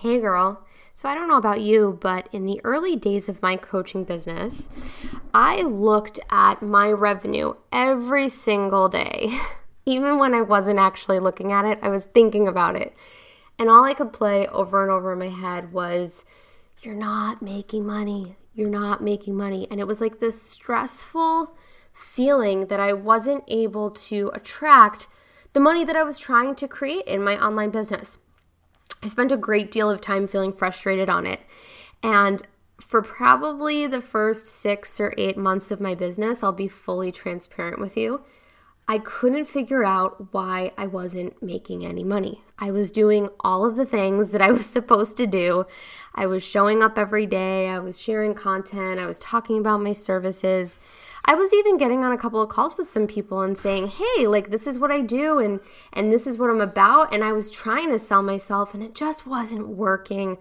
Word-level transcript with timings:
Hey, 0.00 0.18
girl. 0.18 0.64
So, 0.94 1.10
I 1.10 1.14
don't 1.14 1.28
know 1.28 1.36
about 1.36 1.60
you, 1.60 1.98
but 2.00 2.26
in 2.32 2.46
the 2.46 2.58
early 2.64 2.96
days 2.96 3.28
of 3.28 3.42
my 3.42 3.58
coaching 3.58 4.02
business, 4.04 4.70
I 5.34 5.60
looked 5.60 6.18
at 6.30 6.62
my 6.62 6.90
revenue 6.90 7.52
every 7.70 8.30
single 8.30 8.88
day. 8.88 9.28
Even 9.84 10.18
when 10.18 10.32
I 10.32 10.40
wasn't 10.40 10.78
actually 10.78 11.18
looking 11.18 11.52
at 11.52 11.66
it, 11.66 11.80
I 11.82 11.90
was 11.90 12.04
thinking 12.04 12.48
about 12.48 12.76
it. 12.76 12.94
And 13.58 13.68
all 13.68 13.84
I 13.84 13.92
could 13.92 14.10
play 14.10 14.46
over 14.46 14.82
and 14.82 14.90
over 14.90 15.12
in 15.12 15.18
my 15.18 15.28
head 15.28 15.70
was, 15.70 16.24
You're 16.80 16.94
not 16.94 17.42
making 17.42 17.86
money. 17.86 18.36
You're 18.54 18.70
not 18.70 19.02
making 19.02 19.36
money. 19.36 19.68
And 19.70 19.80
it 19.80 19.86
was 19.86 20.00
like 20.00 20.18
this 20.18 20.40
stressful 20.40 21.54
feeling 21.92 22.68
that 22.68 22.80
I 22.80 22.94
wasn't 22.94 23.44
able 23.48 23.90
to 23.90 24.30
attract 24.32 25.08
the 25.52 25.60
money 25.60 25.84
that 25.84 25.94
I 25.94 26.04
was 26.04 26.18
trying 26.18 26.54
to 26.54 26.66
create 26.66 27.04
in 27.04 27.22
my 27.22 27.38
online 27.38 27.68
business. 27.68 28.16
I 29.02 29.08
spent 29.08 29.32
a 29.32 29.36
great 29.36 29.70
deal 29.70 29.90
of 29.90 30.00
time 30.00 30.26
feeling 30.26 30.52
frustrated 30.52 31.08
on 31.08 31.26
it. 31.26 31.40
And 32.02 32.42
for 32.80 33.02
probably 33.02 33.86
the 33.86 34.00
first 34.00 34.46
six 34.46 35.00
or 35.00 35.14
eight 35.16 35.36
months 35.36 35.70
of 35.70 35.80
my 35.80 35.94
business, 35.94 36.42
I'll 36.42 36.52
be 36.52 36.68
fully 36.68 37.12
transparent 37.12 37.78
with 37.78 37.96
you. 37.96 38.22
I 38.88 38.98
couldn't 38.98 39.44
figure 39.44 39.84
out 39.84 40.32
why 40.32 40.72
I 40.76 40.88
wasn't 40.88 41.40
making 41.40 41.86
any 41.86 42.02
money. 42.02 42.42
I 42.58 42.72
was 42.72 42.90
doing 42.90 43.28
all 43.38 43.64
of 43.64 43.76
the 43.76 43.86
things 43.86 44.30
that 44.30 44.42
I 44.42 44.50
was 44.50 44.66
supposed 44.78 45.16
to 45.18 45.28
do. 45.28 45.66
I 46.14 46.26
was 46.26 46.42
showing 46.42 46.82
up 46.82 46.98
every 46.98 47.26
day, 47.26 47.68
I 47.68 47.78
was 47.78 48.00
sharing 48.00 48.34
content, 48.34 48.98
I 48.98 49.06
was 49.06 49.20
talking 49.20 49.58
about 49.58 49.80
my 49.80 49.92
services. 49.92 50.80
I 51.30 51.34
was 51.34 51.54
even 51.54 51.76
getting 51.76 52.02
on 52.04 52.10
a 52.10 52.18
couple 52.18 52.42
of 52.42 52.48
calls 52.48 52.76
with 52.76 52.90
some 52.90 53.06
people 53.06 53.42
and 53.42 53.56
saying, 53.56 53.86
"Hey, 53.86 54.26
like 54.26 54.50
this 54.50 54.66
is 54.66 54.80
what 54.80 54.90
I 54.90 55.00
do 55.00 55.38
and 55.38 55.60
and 55.92 56.12
this 56.12 56.26
is 56.26 56.38
what 56.38 56.50
I'm 56.50 56.60
about." 56.60 57.14
And 57.14 57.22
I 57.22 57.30
was 57.30 57.48
trying 57.48 57.90
to 57.90 58.00
sell 58.00 58.20
myself 58.20 58.74
and 58.74 58.82
it 58.82 58.96
just 58.96 59.28
wasn't 59.28 59.68
working. 59.68 60.38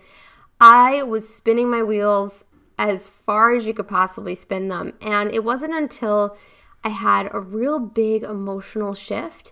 I 0.59 1.04
was 1.04 1.30
spinning 1.30 1.70
my 1.70 1.84
wheels 1.84 2.44
as 2.80 3.08
far 3.08 3.54
as 3.54 3.68
you 3.68 3.73
could 3.76 3.88
possibly 3.88 4.34
spin 4.34 4.68
them. 4.68 4.94
And 5.00 5.31
it 5.31 5.44
wasn't 5.44 5.76
until 5.76 6.36
I 6.84 6.90
had 6.90 7.30
a 7.36 7.40
real 7.40 7.78
big 7.78 8.24
emotional 8.24 8.96
shift 8.96 9.52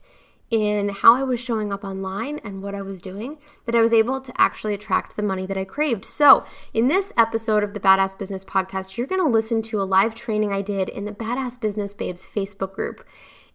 in 0.50 0.90
how 0.90 1.14
I 1.14 1.24
was 1.24 1.40
showing 1.40 1.74
up 1.74 1.84
online 1.84 2.40
and 2.44 2.64
what 2.64 2.74
I 2.74 2.82
was 2.82 3.02
doing 3.02 3.38
that 3.66 3.76
I 3.76 3.82
was 3.82 3.94
able 3.94 4.22
to 4.22 4.42
actually 4.42 4.74
attract 4.74 5.16
the 5.16 5.24
money 5.24 5.46
that 5.46 5.58
I 5.58 5.66
craved. 5.66 6.06
So, 6.06 6.46
in 6.74 6.88
this 6.88 7.12
episode 7.18 7.64
of 7.64 7.74
the 7.74 7.80
Badass 7.80 8.18
Business 8.18 8.46
Podcast, 8.46 8.98
you're 8.98 9.08
going 9.08 9.22
to 9.22 9.28
listen 9.28 9.62
to 9.64 9.82
a 9.82 9.84
live 9.84 10.16
training 10.16 10.54
I 10.54 10.62
did 10.62 10.90
in 10.90 11.06
the 11.06 11.12
Badass 11.12 11.60
Business 11.60 11.94
Babes 11.94 12.26
Facebook 12.26 12.74
group. 12.74 13.06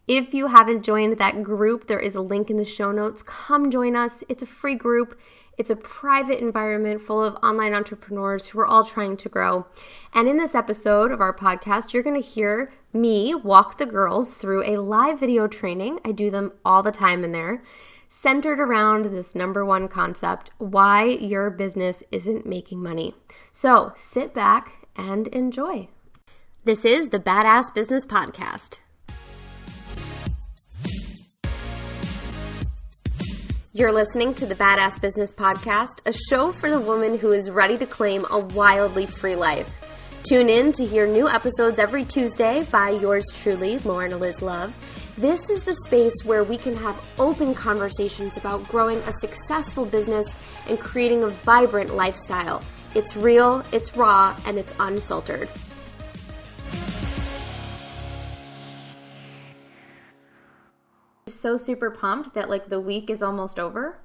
If 0.08 0.34
you 0.34 0.48
haven't 0.48 0.82
joined 0.82 1.18
that 1.18 1.42
group, 1.42 1.86
there 1.86 2.00
is 2.00 2.16
a 2.16 2.20
link 2.20 2.50
in 2.50 2.56
the 2.56 2.64
show 2.64 2.90
notes. 2.90 3.22
Come 3.22 3.70
join 3.70 3.94
us. 3.94 4.24
It's 4.28 4.42
a 4.42 4.46
free 4.46 4.74
group. 4.74 5.18
It's 5.58 5.70
a 5.70 5.76
private 5.76 6.40
environment 6.40 7.02
full 7.02 7.22
of 7.22 7.36
online 7.42 7.74
entrepreneurs 7.74 8.46
who 8.46 8.60
are 8.60 8.66
all 8.66 8.84
trying 8.84 9.16
to 9.18 9.28
grow. 9.28 9.66
And 10.14 10.26
in 10.28 10.38
this 10.38 10.54
episode 10.54 11.12
of 11.12 11.20
our 11.20 11.34
podcast, 11.34 11.92
you're 11.92 12.02
going 12.02 12.20
to 12.20 12.26
hear 12.26 12.72
me 12.92 13.34
walk 13.34 13.78
the 13.78 13.86
girls 13.86 14.34
through 14.34 14.64
a 14.64 14.80
live 14.80 15.20
video 15.20 15.46
training. 15.46 16.00
I 16.04 16.12
do 16.12 16.30
them 16.30 16.52
all 16.64 16.82
the 16.82 16.90
time 16.90 17.22
in 17.22 17.32
there, 17.32 17.62
centered 18.08 18.60
around 18.60 19.06
this 19.06 19.34
number 19.34 19.64
one 19.64 19.88
concept 19.88 20.50
why 20.58 21.04
your 21.04 21.50
business 21.50 22.02
isn't 22.10 22.46
making 22.46 22.82
money. 22.82 23.14
So 23.52 23.92
sit 23.96 24.32
back 24.32 24.86
and 24.96 25.28
enjoy. 25.28 25.88
This 26.64 26.84
is 26.84 27.08
the 27.08 27.20
Badass 27.20 27.74
Business 27.74 28.06
Podcast. 28.06 28.78
You're 33.74 33.90
listening 33.90 34.34
to 34.34 34.44
the 34.44 34.54
Badass 34.54 35.00
Business 35.00 35.32
Podcast, 35.32 36.04
a 36.04 36.12
show 36.12 36.52
for 36.52 36.70
the 36.70 36.78
woman 36.78 37.16
who 37.16 37.32
is 37.32 37.50
ready 37.50 37.78
to 37.78 37.86
claim 37.86 38.26
a 38.30 38.38
wildly 38.38 39.06
free 39.06 39.34
life. 39.34 39.66
Tune 40.24 40.50
in 40.50 40.72
to 40.72 40.84
hear 40.84 41.06
new 41.06 41.26
episodes 41.26 41.78
every 41.78 42.04
Tuesday 42.04 42.66
by 42.70 42.90
yours 42.90 43.24
truly, 43.32 43.78
Lauren 43.78 44.12
Eliz 44.12 44.42
Love. 44.42 44.74
This 45.16 45.48
is 45.48 45.62
the 45.62 45.74
space 45.86 46.12
where 46.26 46.44
we 46.44 46.58
can 46.58 46.76
have 46.76 47.02
open 47.18 47.54
conversations 47.54 48.36
about 48.36 48.62
growing 48.68 48.98
a 48.98 49.12
successful 49.22 49.86
business 49.86 50.26
and 50.68 50.78
creating 50.78 51.22
a 51.22 51.28
vibrant 51.28 51.94
lifestyle. 51.94 52.62
It's 52.94 53.16
real, 53.16 53.64
it's 53.72 53.96
raw, 53.96 54.36
and 54.44 54.58
it's 54.58 54.74
unfiltered. 54.80 55.48
So 61.42 61.56
super 61.56 61.90
pumped 61.90 62.34
that 62.34 62.48
like 62.48 62.68
the 62.68 62.80
week 62.80 63.10
is 63.10 63.22
almost 63.22 63.58
over? 63.58 63.98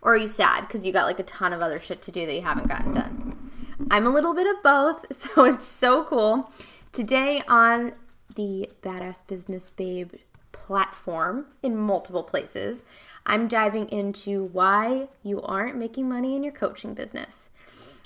Or 0.00 0.14
are 0.14 0.16
you 0.16 0.26
sad 0.26 0.62
because 0.62 0.86
you 0.86 0.92
got 0.92 1.06
like 1.06 1.20
a 1.20 1.24
ton 1.24 1.52
of 1.52 1.60
other 1.60 1.78
shit 1.78 2.00
to 2.02 2.10
do 2.10 2.24
that 2.26 2.34
you 2.34 2.42
haven't 2.42 2.68
gotten 2.68 2.94
done? 2.94 3.50
I'm 3.90 4.06
a 4.06 4.10
little 4.10 4.34
bit 4.34 4.46
of 4.46 4.62
both, 4.62 5.12
so 5.14 5.44
it's 5.44 5.66
so 5.66 6.04
cool. 6.04 6.50
Today 6.92 7.42
on 7.46 7.92
the 8.34 8.70
Badass 8.82 9.26
Business 9.26 9.70
Babe 9.70 10.12
platform 10.52 11.46
in 11.62 11.76
multiple 11.76 12.22
places, 12.22 12.84
I'm 13.26 13.48
diving 13.48 13.88
into 13.90 14.44
why 14.44 15.08
you 15.22 15.42
aren't 15.42 15.76
making 15.76 16.08
money 16.08 16.34
in 16.34 16.42
your 16.42 16.52
coaching 16.52 16.94
business. 16.94 17.50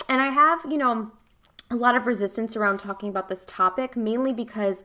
And 0.08 0.20
I 0.20 0.26
have, 0.30 0.60
you 0.68 0.78
know, 0.78 1.12
a 1.70 1.76
lot 1.76 1.94
of 1.94 2.06
resistance 2.06 2.56
around 2.56 2.80
talking 2.80 3.08
about 3.08 3.28
this 3.28 3.46
topic, 3.46 3.96
mainly 3.96 4.32
because 4.32 4.84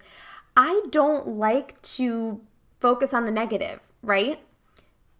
I 0.56 0.84
don't 0.92 1.28
like 1.28 1.82
to 1.84 2.42
focus 2.80 3.14
on 3.14 3.26
the 3.26 3.32
negative, 3.32 3.82
right? 4.02 4.40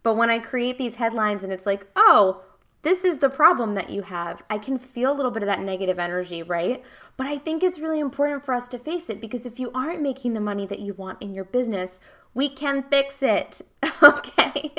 But 0.04 0.16
when 0.16 0.30
I 0.30 0.40
create 0.40 0.78
these 0.78 0.96
headlines 0.96 1.44
and 1.44 1.52
it's 1.52 1.66
like, 1.66 1.88
oh, 1.96 2.44
this 2.84 3.04
is 3.04 3.18
the 3.18 3.30
problem 3.30 3.76
that 3.76 3.90
you 3.90 4.04
have, 4.04 4.44
I 4.50 4.58
can 4.58 4.78
feel 4.78 5.12
a 5.12 5.16
little 5.16 5.32
bit 5.32 5.44
of 5.44 5.48
that 5.48 5.60
negative 5.60 6.00
energy, 6.00 6.42
right? 6.44 6.84
But 7.18 7.28
I 7.28 7.38
think 7.38 7.64
it's 7.64 7.80
really 7.80 8.00
important 8.00 8.46
for 8.46 8.54
us 8.54 8.68
to 8.70 8.80
face 8.80 9.10
it 9.10 9.20
because 9.20 9.46
if 9.46 9.60
you 9.60 9.72
aren't 9.74 10.02
making 10.02 10.34
the 10.34 10.40
money 10.40 10.66
that 10.68 10.80
you 10.80 10.94
want 10.94 11.22
in 11.22 11.34
your 11.34 11.44
business, 11.44 12.00
we 12.34 12.48
can 12.48 12.84
fix 12.84 13.22
it, 13.22 13.62
okay? 14.04 14.72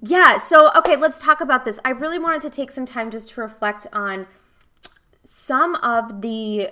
yeah, 0.00 0.38
so 0.38 0.70
okay, 0.76 0.96
let's 0.96 1.18
talk 1.18 1.40
about 1.40 1.64
this. 1.64 1.80
I 1.84 1.90
really 1.90 2.18
wanted 2.18 2.40
to 2.42 2.50
take 2.50 2.70
some 2.70 2.86
time 2.86 3.10
just 3.10 3.30
to 3.30 3.40
reflect 3.40 3.86
on 3.92 4.26
some 5.24 5.74
of 5.76 6.22
the 6.22 6.70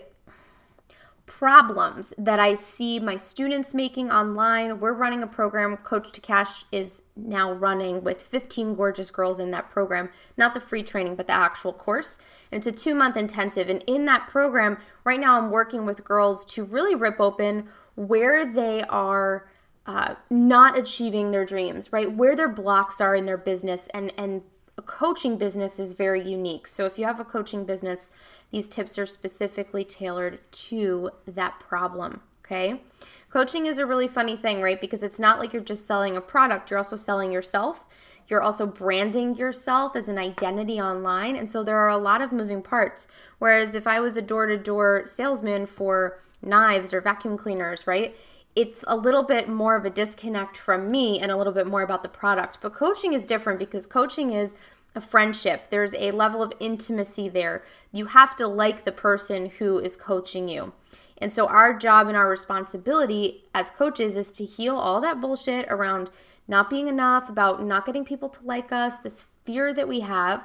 problems 1.27 2.15
that 2.17 2.39
I 2.39 2.55
see 2.55 2.99
my 2.99 3.17
students 3.17 3.75
making 3.75 4.11
online. 4.11 4.81
We're 4.81 4.95
running 4.95 5.23
a 5.23 5.27
program, 5.27 5.77
Coach 5.79 6.13
to 6.13 6.21
Cash 6.21 6.65
is 6.73 7.03
now 7.17 7.53
running 7.53 8.03
with 8.03 8.23
15 8.23 8.75
gorgeous 8.75 9.11
girls 9.11 9.39
in 9.39 9.51
that 9.51 9.69
program, 9.71 10.09
not 10.37 10.55
the 10.55 10.61
free 10.61 10.83
training, 10.83 11.17
but 11.17 11.27
the 11.27 11.33
actual 11.33 11.73
course. 11.73 12.17
And 12.51 12.59
it's 12.59 12.67
a 12.67 12.85
two 12.85 12.95
month 12.95 13.17
intensive. 13.17 13.69
And 13.69 13.83
in 13.87 14.05
that 14.07 14.29
program, 14.29 14.79
right 15.05 15.21
now 15.21 15.39
I'm 15.39 15.51
working 15.51 15.85
with 15.85 16.05
girls 16.05 16.45
to 16.47 16.65
really 16.65 16.95
rip 16.95 17.21
open 17.21 17.69
where 17.95 18.47
they 18.47 18.83
are. 18.85 19.49
Uh, 19.89 20.17
not 20.29 20.77
achieving 20.77 21.31
their 21.31 21.47
dreams, 21.47 21.93
right? 21.93 22.11
Where 22.11 22.35
their 22.35 22.49
blocks 22.49 23.01
are 23.01 23.15
in 23.15 23.25
their 23.25 23.39
business 23.39 23.87
and 23.95 24.13
and 24.19 24.43
a 24.79 24.83
coaching 24.83 25.39
business 25.39 25.79
is 25.79 25.95
very 25.95 26.23
unique. 26.29 26.67
So 26.67 26.85
if 26.85 26.99
you 26.99 27.07
have 27.07 27.19
a 27.19 27.25
coaching 27.25 27.65
business, 27.65 28.11
these 28.51 28.69
tips 28.69 28.99
are 28.99 29.07
specifically 29.07 29.85
tailored 29.85 30.41
to 30.53 31.11
that 31.27 31.61
problem, 31.61 32.21
okay? 32.45 32.83
Coaching 33.31 33.67
is 33.67 33.79
a 33.79 33.87
really 33.87 34.09
funny 34.09 34.37
thing, 34.37 34.63
right? 34.63 34.81
Because 34.81 35.03
it's 35.03 35.19
not 35.19 35.39
like 35.39 35.53
you're 35.53 35.63
just 35.63 35.87
selling 35.87 36.17
a 36.17 36.21
product, 36.21 36.71
you're 36.71 36.79
also 36.79 36.97
selling 36.97 37.33
yourself. 37.33 37.87
You're 38.29 38.43
also 38.43 38.67
branding 38.67 39.37
yourself 39.37 39.95
as 39.95 40.09
an 40.09 40.19
identity 40.19 40.81
online. 40.81 41.37
And 41.37 41.49
so 41.49 41.63
there 41.63 41.77
are 41.77 41.89
a 41.89 41.97
lot 41.97 42.21
of 42.21 42.33
moving 42.33 42.63
parts. 42.63 43.07
Whereas 43.39 43.75
if 43.75 43.87
I 43.87 44.01
was 44.01 44.17
a 44.17 44.23
door 44.23 44.47
to 44.47 44.57
door 44.57 45.03
salesman 45.07 45.67
for 45.67 46.19
knives 46.43 46.93
or 46.93 47.01
vacuum 47.01 47.37
cleaners, 47.37 47.87
right? 47.87 48.17
It's 48.57 48.85
a 48.87 48.97
little 48.97 49.23
bit 49.23 49.49
more 49.49 49.77
of 49.77 49.85
a 49.85 49.91
disconnect 49.91 50.57
from 50.57 50.91
me 50.91 51.21
and 51.21 51.31
a 51.31 51.37
little 51.37 51.53
bit 51.53 51.67
more 51.67 51.83
about 51.83 52.03
the 52.03 52.09
product. 52.09 52.59
But 52.61 52.73
coaching 52.73 53.13
is 53.13 53.27
different 53.27 53.59
because 53.59 53.87
coaching 53.87 54.33
is 54.33 54.55
a 54.97 55.01
friendship. 55.01 55.69
There's 55.69 55.95
a 55.95 56.11
level 56.11 56.43
of 56.43 56.53
intimacy 56.59 57.29
there. 57.29 57.63
You 57.93 58.07
have 58.07 58.35
to 58.37 58.49
like 58.49 58.85
the 58.85 58.93
person 58.93 59.51
who 59.59 59.79
is 59.79 59.95
coaching 59.95 60.49
you. 60.49 60.73
And 61.19 61.33
so, 61.33 61.47
our 61.47 61.79
job 61.79 62.09
and 62.09 62.17
our 62.17 62.29
responsibility 62.29 63.45
as 63.55 63.71
coaches 63.71 64.17
is 64.17 64.33
to 64.33 64.45
heal 64.45 64.77
all 64.77 65.01
that 65.01 65.21
bullshit 65.21 65.67
around 65.69 66.11
not 66.49 66.71
being 66.71 66.89
enough, 66.89 67.29
about 67.29 67.65
not 67.65 67.87
getting 67.87 68.05
people 68.05 68.29
to 68.31 68.45
like 68.45 68.73
us, 68.73 68.99
this 68.99 69.27
fear 69.45 69.73
that 69.75 69.89
we 69.89 70.01
have, 70.01 70.45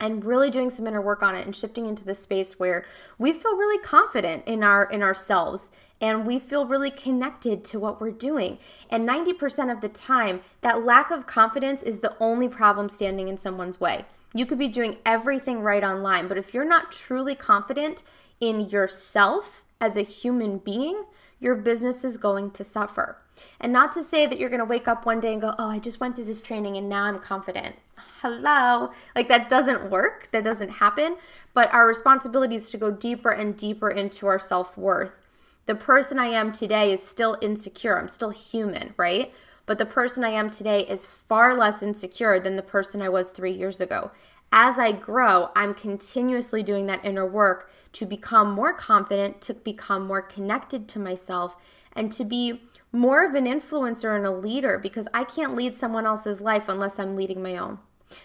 and 0.00 0.24
really 0.24 0.50
doing 0.50 0.70
some 0.70 0.86
inner 0.86 1.00
work 1.00 1.22
on 1.22 1.34
it 1.34 1.46
and 1.46 1.54
shifting 1.54 1.86
into 1.86 2.04
the 2.04 2.14
space 2.14 2.58
where 2.58 2.84
we 3.18 3.32
feel 3.32 3.56
really 3.56 3.82
confident 3.82 4.42
in 4.46 4.62
our 4.62 4.84
in 4.84 5.02
ourselves 5.02 5.70
and 6.02 6.26
we 6.26 6.40
feel 6.40 6.66
really 6.66 6.90
connected 6.90 7.64
to 7.64 7.78
what 7.78 8.00
we're 8.00 8.10
doing. 8.10 8.58
And 8.90 9.08
90% 9.08 9.70
of 9.72 9.80
the 9.80 9.88
time, 9.88 10.40
that 10.60 10.84
lack 10.84 11.12
of 11.12 11.28
confidence 11.28 11.80
is 11.80 11.98
the 11.98 12.16
only 12.18 12.48
problem 12.48 12.88
standing 12.88 13.28
in 13.28 13.38
someone's 13.38 13.80
way. 13.80 14.04
You 14.34 14.44
could 14.44 14.58
be 14.58 14.68
doing 14.68 14.96
everything 15.06 15.60
right 15.60 15.84
online, 15.84 16.26
but 16.26 16.36
if 16.36 16.52
you're 16.52 16.64
not 16.64 16.90
truly 16.90 17.36
confident 17.36 18.02
in 18.40 18.68
yourself 18.68 19.64
as 19.80 19.96
a 19.96 20.02
human 20.02 20.58
being, 20.58 21.04
your 21.38 21.54
business 21.54 22.02
is 22.04 22.16
going 22.16 22.50
to 22.52 22.64
suffer. 22.64 23.18
And 23.60 23.72
not 23.72 23.92
to 23.92 24.02
say 24.02 24.26
that 24.26 24.38
you're 24.38 24.48
going 24.48 24.60
to 24.60 24.64
wake 24.64 24.88
up 24.88 25.06
one 25.06 25.20
day 25.20 25.32
and 25.32 25.40
go, 25.40 25.54
oh, 25.58 25.70
I 25.70 25.78
just 25.78 26.00
went 26.00 26.16
through 26.16 26.24
this 26.24 26.40
training 26.40 26.76
and 26.76 26.88
now 26.88 27.04
I'm 27.04 27.18
confident. 27.18 27.76
Hello. 28.20 28.90
Like 29.14 29.28
that 29.28 29.48
doesn't 29.48 29.90
work, 29.90 30.28
that 30.32 30.44
doesn't 30.44 30.70
happen. 30.70 31.16
But 31.54 31.72
our 31.72 31.86
responsibility 31.86 32.56
is 32.56 32.70
to 32.70 32.78
go 32.78 32.90
deeper 32.90 33.30
and 33.30 33.56
deeper 33.56 33.90
into 33.90 34.26
our 34.26 34.38
self 34.38 34.76
worth 34.76 35.21
the 35.66 35.74
person 35.74 36.18
I 36.18 36.26
am 36.26 36.52
today 36.52 36.92
is 36.92 37.02
still 37.02 37.38
insecure. 37.40 37.98
I'm 37.98 38.08
still 38.08 38.30
human, 38.30 38.94
right? 38.96 39.32
But 39.64 39.78
the 39.78 39.86
person 39.86 40.24
I 40.24 40.30
am 40.30 40.50
today 40.50 40.80
is 40.80 41.06
far 41.06 41.56
less 41.56 41.82
insecure 41.82 42.40
than 42.40 42.56
the 42.56 42.62
person 42.62 43.00
I 43.00 43.08
was 43.08 43.30
three 43.30 43.52
years 43.52 43.80
ago. 43.80 44.10
As 44.50 44.78
I 44.78 44.92
grow, 44.92 45.50
I'm 45.56 45.72
continuously 45.72 46.62
doing 46.62 46.86
that 46.86 47.04
inner 47.04 47.26
work 47.26 47.70
to 47.92 48.04
become 48.04 48.52
more 48.52 48.72
confident, 48.72 49.40
to 49.42 49.54
become 49.54 50.06
more 50.06 50.20
connected 50.20 50.88
to 50.88 50.98
myself, 50.98 51.56
and 51.94 52.12
to 52.12 52.24
be 52.24 52.62
more 52.90 53.24
of 53.24 53.34
an 53.34 53.46
influencer 53.46 54.14
and 54.14 54.26
a 54.26 54.30
leader 54.30 54.78
because 54.78 55.08
I 55.14 55.24
can't 55.24 55.56
lead 55.56 55.74
someone 55.74 56.04
else's 56.04 56.40
life 56.40 56.68
unless 56.68 56.98
I'm 56.98 57.16
leading 57.16 57.42
my 57.42 57.56
own. 57.56 57.78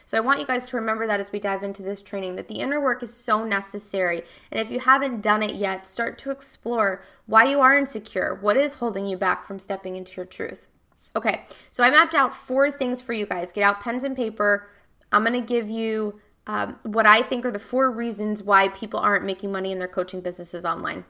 So 0.05 0.17
I 0.17 0.21
want 0.21 0.39
you 0.39 0.45
guys 0.45 0.65
to 0.67 0.77
remember 0.77 1.07
that 1.07 1.19
as 1.19 1.31
we 1.31 1.39
dive 1.39 1.63
into 1.63 1.83
this 1.83 2.01
training 2.01 2.35
that 2.35 2.47
the 2.47 2.59
inner 2.59 2.79
work 2.79 3.03
is 3.03 3.13
so 3.13 3.43
necessary. 3.43 4.23
And 4.51 4.59
if 4.59 4.71
you 4.71 4.79
haven't 4.79 5.21
done 5.21 5.43
it 5.43 5.55
yet, 5.55 5.87
start 5.87 6.17
to 6.19 6.31
explore 6.31 7.03
why 7.25 7.45
you 7.45 7.59
are 7.59 7.77
insecure. 7.77 8.37
What 8.39 8.57
is 8.57 8.75
holding 8.75 9.05
you 9.05 9.17
back 9.17 9.45
from 9.45 9.59
stepping 9.59 9.95
into 9.95 10.15
your 10.15 10.25
truth? 10.25 10.67
Okay, 11.15 11.43
so 11.71 11.83
I 11.83 11.89
mapped 11.89 12.15
out 12.15 12.35
four 12.35 12.71
things 12.71 13.01
for 13.01 13.13
you 13.13 13.25
guys. 13.25 13.51
Get 13.51 13.63
out 13.63 13.81
pens 13.81 14.03
and 14.03 14.15
paper. 14.15 14.69
I'm 15.11 15.25
to 15.25 15.41
give 15.41 15.69
you 15.69 16.19
um, 16.47 16.79
what 16.83 17.05
I 17.05 17.21
think 17.21 17.45
are 17.45 17.51
the 17.51 17.59
four 17.59 17.91
reasons 17.91 18.41
why 18.41 18.69
people 18.69 18.99
aren't 18.99 19.25
making 19.25 19.51
money 19.51 19.71
in 19.71 19.79
their 19.79 19.87
coaching 19.87 20.21
businesses 20.21 20.65
online. 20.65 21.05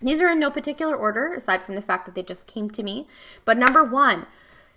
These 0.00 0.20
are 0.20 0.28
in 0.28 0.38
no 0.38 0.50
particular 0.50 0.96
order, 0.96 1.34
aside 1.34 1.62
from 1.62 1.74
the 1.74 1.82
fact 1.82 2.06
that 2.06 2.14
they 2.14 2.22
just 2.22 2.46
came 2.46 2.70
to 2.70 2.82
me. 2.82 3.06
But 3.44 3.58
number 3.58 3.84
one, 3.84 4.26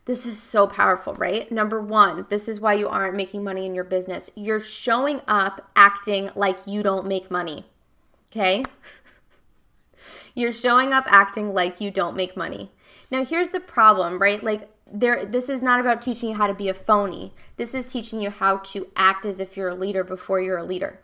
this 0.05 0.25
is 0.25 0.41
so 0.41 0.67
powerful, 0.67 1.13
right? 1.13 1.49
Number 1.51 1.81
one, 1.81 2.25
this 2.29 2.47
is 2.47 2.59
why 2.59 2.73
you 2.73 2.89
aren't 2.89 3.15
making 3.15 3.43
money 3.43 3.65
in 3.65 3.73
your 3.73 3.85
business. 3.85 4.29
You're 4.35 4.59
showing 4.59 5.21
up 5.27 5.69
acting 5.75 6.29
like 6.35 6.57
you 6.65 6.83
don't 6.83 7.07
make 7.07 7.31
money. 7.31 7.65
Okay? 8.31 8.65
You're 10.35 10.51
showing 10.51 10.91
up 10.91 11.05
acting 11.07 11.53
like 11.53 11.79
you 11.79 11.91
don't 11.91 12.17
make 12.17 12.35
money. 12.35 12.71
Now, 13.11 13.23
here's 13.23 13.51
the 13.51 13.59
problem, 13.59 14.19
right? 14.19 14.43
Like, 14.43 14.69
there 14.91 15.25
this 15.25 15.49
is 15.49 15.61
not 15.61 15.79
about 15.79 16.01
teaching 16.01 16.29
you 16.29 16.35
how 16.35 16.47
to 16.47 16.53
be 16.53 16.69
a 16.69 16.73
phony. 16.73 17.33
This 17.57 17.73
is 17.73 17.91
teaching 17.91 18.19
you 18.19 18.29
how 18.29 18.57
to 18.57 18.87
act 18.95 19.25
as 19.25 19.39
if 19.39 19.55
you're 19.55 19.69
a 19.69 19.75
leader 19.75 20.03
before 20.03 20.41
you're 20.41 20.57
a 20.57 20.63
leader. 20.63 20.99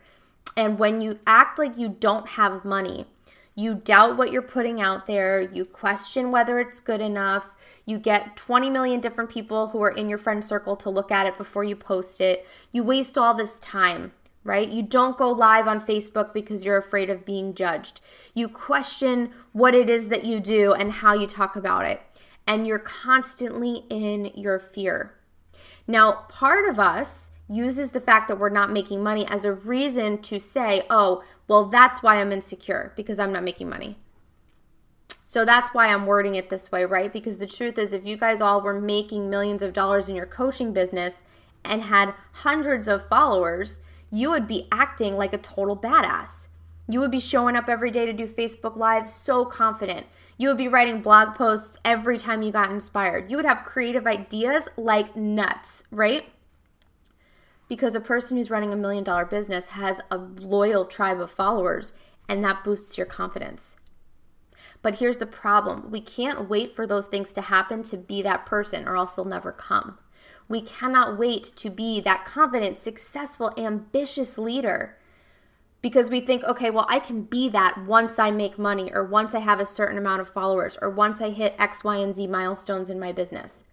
And 0.56 0.78
when 0.78 1.00
you 1.00 1.18
act 1.26 1.58
like 1.58 1.78
you 1.78 1.88
don't 1.88 2.30
have 2.30 2.64
money, 2.64 3.06
you 3.54 3.74
doubt 3.74 4.16
what 4.16 4.32
you're 4.32 4.42
putting 4.42 4.80
out 4.80 5.06
there, 5.06 5.40
you 5.40 5.64
question 5.64 6.30
whether 6.30 6.58
it's 6.58 6.80
good 6.80 7.00
enough, 7.00 7.52
you 7.90 7.98
get 7.98 8.36
20 8.36 8.70
million 8.70 9.00
different 9.00 9.28
people 9.28 9.68
who 9.68 9.82
are 9.82 9.90
in 9.90 10.08
your 10.08 10.16
friend 10.16 10.44
circle 10.44 10.76
to 10.76 10.88
look 10.88 11.10
at 11.10 11.26
it 11.26 11.36
before 11.36 11.64
you 11.64 11.74
post 11.74 12.20
it. 12.20 12.46
You 12.70 12.84
waste 12.84 13.18
all 13.18 13.34
this 13.34 13.58
time, 13.58 14.12
right? 14.44 14.68
You 14.68 14.82
don't 14.82 15.18
go 15.18 15.28
live 15.30 15.66
on 15.66 15.84
Facebook 15.84 16.32
because 16.32 16.64
you're 16.64 16.78
afraid 16.78 17.10
of 17.10 17.26
being 17.26 17.52
judged. 17.52 18.00
You 18.32 18.48
question 18.48 19.32
what 19.52 19.74
it 19.74 19.90
is 19.90 20.06
that 20.08 20.24
you 20.24 20.38
do 20.38 20.72
and 20.72 20.92
how 20.92 21.14
you 21.14 21.26
talk 21.26 21.56
about 21.56 21.84
it. 21.84 22.00
And 22.46 22.64
you're 22.64 22.78
constantly 22.78 23.84
in 23.90 24.26
your 24.36 24.60
fear. 24.60 25.14
Now, 25.88 26.26
part 26.28 26.68
of 26.68 26.78
us 26.78 27.32
uses 27.48 27.90
the 27.90 28.00
fact 28.00 28.28
that 28.28 28.38
we're 28.38 28.50
not 28.50 28.70
making 28.70 29.02
money 29.02 29.26
as 29.26 29.44
a 29.44 29.52
reason 29.52 30.18
to 30.22 30.38
say, 30.38 30.82
oh, 30.88 31.24
well, 31.48 31.66
that's 31.66 32.00
why 32.00 32.20
I'm 32.20 32.30
insecure 32.30 32.92
because 32.94 33.18
I'm 33.18 33.32
not 33.32 33.42
making 33.42 33.68
money. 33.68 33.96
So 35.30 35.44
that's 35.44 35.72
why 35.72 35.86
I'm 35.86 36.06
wording 36.06 36.34
it 36.34 36.50
this 36.50 36.72
way, 36.72 36.84
right? 36.84 37.12
Because 37.12 37.38
the 37.38 37.46
truth 37.46 37.78
is, 37.78 37.92
if 37.92 38.04
you 38.04 38.16
guys 38.16 38.40
all 38.40 38.60
were 38.60 38.80
making 38.80 39.30
millions 39.30 39.62
of 39.62 39.72
dollars 39.72 40.08
in 40.08 40.16
your 40.16 40.26
coaching 40.26 40.72
business 40.72 41.22
and 41.64 41.82
had 41.82 42.14
hundreds 42.32 42.88
of 42.88 43.06
followers, 43.06 43.78
you 44.10 44.28
would 44.30 44.48
be 44.48 44.66
acting 44.72 45.14
like 45.14 45.32
a 45.32 45.38
total 45.38 45.76
badass. 45.76 46.48
You 46.88 46.98
would 46.98 47.12
be 47.12 47.20
showing 47.20 47.54
up 47.54 47.68
every 47.68 47.92
day 47.92 48.06
to 48.06 48.12
do 48.12 48.26
Facebook 48.26 48.74
Live 48.74 49.06
so 49.06 49.44
confident. 49.44 50.06
You 50.36 50.48
would 50.48 50.58
be 50.58 50.66
writing 50.66 51.00
blog 51.00 51.36
posts 51.36 51.78
every 51.84 52.18
time 52.18 52.42
you 52.42 52.50
got 52.50 52.72
inspired. 52.72 53.30
You 53.30 53.36
would 53.36 53.46
have 53.46 53.64
creative 53.64 54.08
ideas 54.08 54.68
like 54.76 55.14
nuts, 55.14 55.84
right? 55.92 56.24
Because 57.68 57.94
a 57.94 58.00
person 58.00 58.36
who's 58.36 58.50
running 58.50 58.72
a 58.72 58.76
million 58.76 59.04
dollar 59.04 59.26
business 59.26 59.68
has 59.68 60.00
a 60.10 60.16
loyal 60.16 60.86
tribe 60.86 61.20
of 61.20 61.30
followers, 61.30 61.92
and 62.28 62.44
that 62.44 62.64
boosts 62.64 62.98
your 62.98 63.06
confidence. 63.06 63.76
But 64.82 64.96
here's 64.96 65.18
the 65.18 65.26
problem 65.26 65.90
we 65.90 66.00
can't 66.00 66.48
wait 66.48 66.74
for 66.74 66.86
those 66.86 67.06
things 67.06 67.32
to 67.34 67.42
happen 67.42 67.82
to 67.84 67.96
be 67.96 68.22
that 68.22 68.46
person, 68.46 68.86
or 68.88 68.96
else 68.96 69.12
they'll 69.12 69.24
never 69.24 69.52
come. 69.52 69.98
We 70.48 70.62
cannot 70.62 71.18
wait 71.18 71.44
to 71.56 71.70
be 71.70 72.00
that 72.00 72.24
confident, 72.24 72.78
successful, 72.78 73.52
ambitious 73.56 74.36
leader 74.36 74.96
because 75.82 76.10
we 76.10 76.20
think, 76.20 76.44
okay, 76.44 76.70
well, 76.70 76.86
I 76.88 76.98
can 76.98 77.22
be 77.22 77.48
that 77.50 77.84
once 77.86 78.18
I 78.18 78.30
make 78.30 78.58
money, 78.58 78.92
or 78.92 79.02
once 79.04 79.34
I 79.34 79.38
have 79.38 79.60
a 79.60 79.66
certain 79.66 79.96
amount 79.96 80.20
of 80.20 80.28
followers, 80.28 80.76
or 80.82 80.90
once 80.90 81.22
I 81.22 81.30
hit 81.30 81.54
X, 81.58 81.82
Y, 81.82 81.96
and 81.96 82.14
Z 82.14 82.26
milestones 82.26 82.90
in 82.90 83.00
my 83.00 83.12
business. 83.12 83.64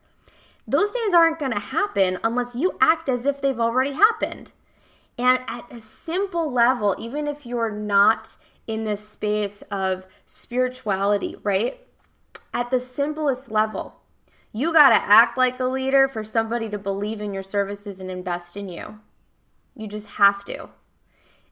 Those 0.66 0.92
days 0.92 1.14
aren't 1.14 1.40
going 1.40 1.52
to 1.52 1.60
happen 1.60 2.18
unless 2.24 2.56
you 2.56 2.78
act 2.80 3.10
as 3.10 3.26
if 3.26 3.42
they've 3.42 3.60
already 3.60 3.94
happened. 3.94 4.52
And 5.18 5.40
at 5.48 5.72
a 5.72 5.80
simple 5.80 6.52
level, 6.52 6.96
even 7.00 7.28
if 7.28 7.46
you're 7.46 7.72
not 7.72 8.38
in 8.68 8.84
this 8.84 9.08
space 9.08 9.64
of 9.64 10.06
spirituality, 10.26 11.38
right? 11.42 11.80
At 12.54 12.70
the 12.70 12.80
simplest 12.80 13.50
level, 13.50 14.02
you 14.52 14.74
got 14.74 14.90
to 14.90 14.96
act 14.96 15.38
like 15.38 15.60
a 15.60 15.66
leader 15.66 16.08
for 16.08 16.24
somebody 16.24 16.70
to 16.70 16.78
believe 16.78 17.22
in 17.22 17.34
your 17.34 17.44
services 17.44 18.00
and 18.00 18.12
invest 18.12 18.56
in 18.56 18.70
you. 18.70 19.00
You 19.76 19.88
just 19.88 20.12
have 20.12 20.44
to. 20.46 20.70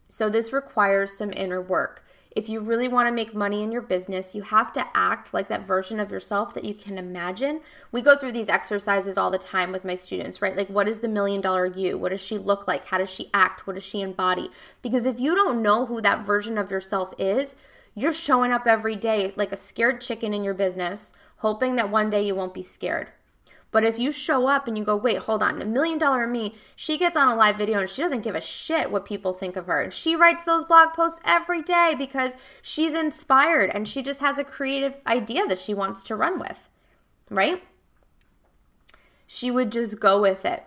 So, 0.08 0.30
this 0.30 0.54
requires 0.54 1.18
some 1.18 1.32
inner 1.32 1.62
work. 1.62 2.05
If 2.36 2.50
you 2.50 2.60
really 2.60 2.90
want 2.90 3.08
to 3.08 3.14
make 3.14 3.34
money 3.34 3.64
in 3.64 3.72
your 3.72 3.82
business, 3.82 4.36
you 4.36 4.42
have 4.42 4.74
to 4.74 4.86
act 4.94 5.34
like 5.34 5.48
that 5.48 5.66
version 5.66 6.02
of 6.02 6.12
yourself 6.12 6.54
that 6.54 6.66
you 6.66 6.74
can 6.74 6.98
imagine. 6.98 7.62
We 7.94 8.02
go 8.02 8.18
through 8.18 8.34
these 8.34 8.50
exercises 8.50 9.18
all 9.18 9.32
the 9.32 9.38
time 9.38 9.72
with 9.72 9.86
my 9.86 9.96
students, 9.96 10.42
right? 10.42 10.56
Like, 10.56 10.68
what 10.68 10.90
is 10.90 11.00
the 11.00 11.08
million 11.08 11.40
dollar 11.40 11.66
you? 11.66 11.98
What 11.98 12.10
does 12.10 12.20
she 12.20 12.38
look 12.38 12.68
like? 12.68 12.88
How 12.88 12.98
does 12.98 13.10
she 13.10 13.30
act? 13.34 13.66
What 13.66 13.76
does 13.76 13.86
she 13.86 14.02
embody? 14.02 14.50
Because 14.82 15.06
if 15.06 15.18
you 15.18 15.34
don't 15.34 15.64
know 15.64 15.86
who 15.86 16.02
that 16.02 16.26
version 16.26 16.58
of 16.58 16.70
yourself 16.70 17.14
is, 17.18 17.56
you're 17.94 18.12
showing 18.12 18.52
up 18.52 18.68
every 18.68 18.98
day 18.98 19.32
like 19.38 19.54
a 19.54 19.58
scared 19.58 20.02
chicken 20.02 20.34
in 20.34 20.44
your 20.44 20.54
business, 20.54 21.14
hoping 21.38 21.78
that 21.78 21.90
one 21.90 22.10
day 22.10 22.28
you 22.28 22.36
won't 22.36 22.54
be 22.54 22.64
scared. 22.64 23.08
But 23.72 23.84
if 23.84 24.00
you 24.00 24.12
show 24.12 24.48
up 24.48 24.68
and 24.68 24.78
you 24.78 24.86
go, 24.86 24.96
wait, 24.96 25.18
hold 25.18 25.44
on, 25.44 25.62
a 25.62 25.66
million 25.66 25.98
dollar 25.98 26.28
me, 26.28 26.56
she 26.76 26.98
gets 26.98 27.18
on 27.18 27.28
a 27.28 27.36
live 27.36 27.58
video 27.58 27.82
and 27.82 27.90
she 27.90 28.02
doesn't 28.02 28.22
give 28.24 28.36
a 28.36 28.42
shit 28.42 28.90
what 28.90 29.06
people 29.06 29.34
think 29.34 29.56
of 29.58 29.68
her. 29.68 29.82
And 29.82 29.92
she 29.92 30.16
writes 30.16 30.46
those 30.46 30.64
blog 30.64 30.94
posts 30.94 31.20
every 31.26 31.62
day 31.62 31.94
because 31.98 32.38
she's 32.62 32.94
inspired 32.94 33.70
and 33.72 33.88
she 33.88 34.02
just 34.02 34.22
has 34.22 34.38
a 34.38 34.46
creative 34.46 34.96
idea 35.06 35.46
that 35.48 35.60
she 35.60 35.74
wants 35.74 36.04
to 36.04 36.16
run 36.16 36.40
with, 36.40 36.70
right? 37.30 37.64
She 39.28 39.52
would 39.52 39.72
just 39.72 40.00
go 40.00 40.22
with 40.22 40.46
it. 40.46 40.64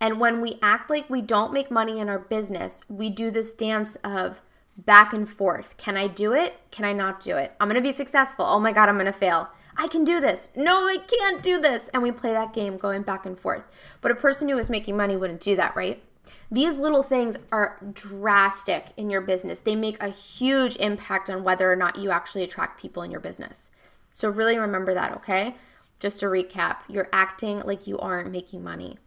And 0.00 0.20
when 0.20 0.40
we 0.40 0.58
act 0.62 0.88
like 0.88 1.10
we 1.10 1.20
don't 1.20 1.52
make 1.52 1.70
money 1.70 1.98
in 1.98 2.08
our 2.08 2.18
business, 2.18 2.82
we 2.88 3.10
do 3.10 3.30
this 3.30 3.52
dance 3.52 3.96
of 3.96 4.40
back 4.76 5.12
and 5.12 5.28
forth. 5.28 5.76
Can 5.76 5.96
I 5.96 6.06
do 6.06 6.32
it? 6.32 6.54
Can 6.70 6.84
I 6.84 6.92
not 6.92 7.20
do 7.20 7.36
it? 7.36 7.52
I'm 7.60 7.68
going 7.68 7.76
to 7.76 7.86
be 7.86 7.92
successful. 7.92 8.44
Oh 8.46 8.60
my 8.60 8.72
God, 8.72 8.88
I'm 8.88 8.94
going 8.94 9.06
to 9.06 9.12
fail. 9.12 9.50
I 9.78 9.86
can 9.86 10.04
do 10.04 10.20
this. 10.20 10.48
No, 10.56 10.86
I 10.86 10.98
can't 10.98 11.42
do 11.42 11.60
this. 11.60 11.88
And 11.94 12.02
we 12.02 12.10
play 12.10 12.32
that 12.32 12.52
game 12.52 12.76
going 12.76 13.02
back 13.02 13.24
and 13.24 13.38
forth. 13.38 13.62
But 14.00 14.10
a 14.10 14.16
person 14.16 14.48
who 14.48 14.58
is 14.58 14.68
making 14.68 14.96
money 14.96 15.16
wouldn't 15.16 15.40
do 15.40 15.54
that, 15.56 15.76
right? 15.76 16.02
These 16.50 16.76
little 16.76 17.02
things 17.02 17.38
are 17.52 17.78
drastic 17.92 18.86
in 18.96 19.08
your 19.08 19.20
business. 19.20 19.60
They 19.60 19.76
make 19.76 20.02
a 20.02 20.08
huge 20.08 20.76
impact 20.76 21.30
on 21.30 21.44
whether 21.44 21.70
or 21.70 21.76
not 21.76 21.96
you 21.96 22.10
actually 22.10 22.42
attract 22.42 22.80
people 22.80 23.02
in 23.02 23.10
your 23.10 23.20
business. 23.20 23.70
So, 24.12 24.28
really 24.28 24.58
remember 24.58 24.92
that, 24.94 25.14
okay? 25.16 25.54
Just 26.00 26.20
to 26.20 26.26
recap, 26.26 26.78
you're 26.88 27.08
acting 27.12 27.60
like 27.60 27.86
you 27.86 27.98
aren't 27.98 28.32
making 28.32 28.64
money. 28.64 28.98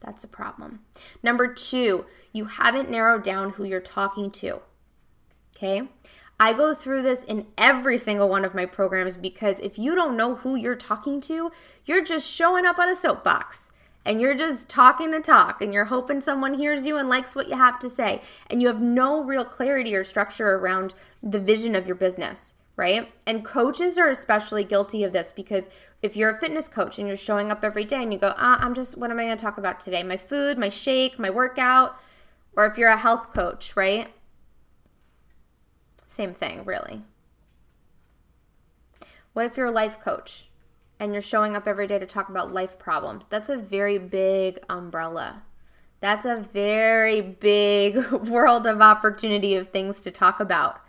That's 0.00 0.24
a 0.24 0.28
problem. 0.28 0.80
Number 1.22 1.52
two, 1.52 2.06
you 2.32 2.46
haven't 2.46 2.90
narrowed 2.90 3.22
down 3.22 3.50
who 3.50 3.64
you're 3.64 3.80
talking 3.80 4.30
to. 4.32 4.60
Okay? 5.56 5.88
I 6.40 6.52
go 6.52 6.72
through 6.72 7.02
this 7.02 7.24
in 7.24 7.46
every 7.56 7.98
single 7.98 8.28
one 8.28 8.44
of 8.44 8.54
my 8.54 8.64
programs 8.64 9.16
because 9.16 9.58
if 9.58 9.78
you 9.78 9.94
don't 9.94 10.16
know 10.16 10.36
who 10.36 10.54
you're 10.54 10.76
talking 10.76 11.20
to, 11.22 11.50
you're 11.84 12.04
just 12.04 12.30
showing 12.30 12.64
up 12.64 12.78
on 12.78 12.88
a 12.88 12.94
soapbox 12.94 13.72
and 14.04 14.20
you're 14.20 14.36
just 14.36 14.68
talking 14.68 15.10
to 15.10 15.20
talk 15.20 15.60
and 15.60 15.74
you're 15.74 15.86
hoping 15.86 16.20
someone 16.20 16.54
hears 16.54 16.86
you 16.86 16.96
and 16.96 17.08
likes 17.08 17.34
what 17.34 17.48
you 17.48 17.56
have 17.56 17.78
to 17.80 17.90
say. 17.90 18.22
And 18.48 18.62
you 18.62 18.68
have 18.68 18.80
no 18.80 19.22
real 19.22 19.44
clarity 19.44 19.96
or 19.96 20.04
structure 20.04 20.54
around 20.54 20.94
the 21.22 21.40
vision 21.40 21.74
of 21.74 21.86
your 21.88 21.96
business, 21.96 22.54
right? 22.76 23.12
And 23.26 23.44
coaches 23.44 23.98
are 23.98 24.08
especially 24.08 24.62
guilty 24.62 25.02
of 25.02 25.12
this 25.12 25.32
because 25.32 25.68
if 26.02 26.16
you're 26.16 26.30
a 26.30 26.38
fitness 26.38 26.68
coach 26.68 26.98
and 26.98 27.08
you're 27.08 27.16
showing 27.16 27.50
up 27.50 27.64
every 27.64 27.84
day 27.84 28.02
and 28.02 28.12
you 28.12 28.18
go, 28.18 28.32
ah, 28.36 28.58
I'm 28.60 28.74
just, 28.74 28.96
what 28.96 29.10
am 29.10 29.18
I 29.18 29.24
going 29.24 29.36
to 29.36 29.42
talk 29.42 29.58
about 29.58 29.80
today? 29.80 30.04
My 30.04 30.16
food, 30.16 30.56
my 30.56 30.68
shake, 30.68 31.18
my 31.18 31.30
workout. 31.30 31.98
Or 32.56 32.64
if 32.64 32.78
you're 32.78 32.88
a 32.88 32.96
health 32.96 33.32
coach, 33.32 33.76
right? 33.76 34.08
Same 36.18 36.34
thing, 36.34 36.64
really. 36.64 37.02
What 39.34 39.46
if 39.46 39.56
you're 39.56 39.66
a 39.66 39.70
life 39.70 40.00
coach 40.00 40.48
and 40.98 41.12
you're 41.12 41.22
showing 41.22 41.54
up 41.54 41.68
every 41.68 41.86
day 41.86 42.00
to 42.00 42.06
talk 42.06 42.28
about 42.28 42.50
life 42.50 42.76
problems? 42.76 43.26
That's 43.26 43.48
a 43.48 43.56
very 43.56 43.98
big 43.98 44.58
umbrella. 44.68 45.44
That's 46.00 46.24
a 46.24 46.34
very 46.34 47.20
big 47.20 48.04
world 48.10 48.66
of 48.66 48.80
opportunity 48.80 49.54
of 49.54 49.68
things 49.68 50.00
to 50.00 50.10
talk 50.10 50.40
about. 50.40 50.80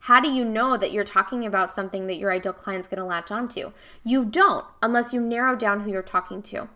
How 0.00 0.20
do 0.20 0.28
you 0.28 0.44
know 0.44 0.76
that 0.76 0.90
you're 0.90 1.04
talking 1.04 1.46
about 1.46 1.70
something 1.70 2.08
that 2.08 2.18
your 2.18 2.32
ideal 2.32 2.52
client's 2.52 2.88
going 2.88 2.98
to 2.98 3.04
latch 3.04 3.30
onto? 3.30 3.70
You 4.02 4.24
don't 4.24 4.66
unless 4.82 5.12
you 5.12 5.20
narrow 5.20 5.54
down 5.54 5.82
who 5.82 5.92
you're 5.92 6.02
talking 6.02 6.42
to. 6.50 6.68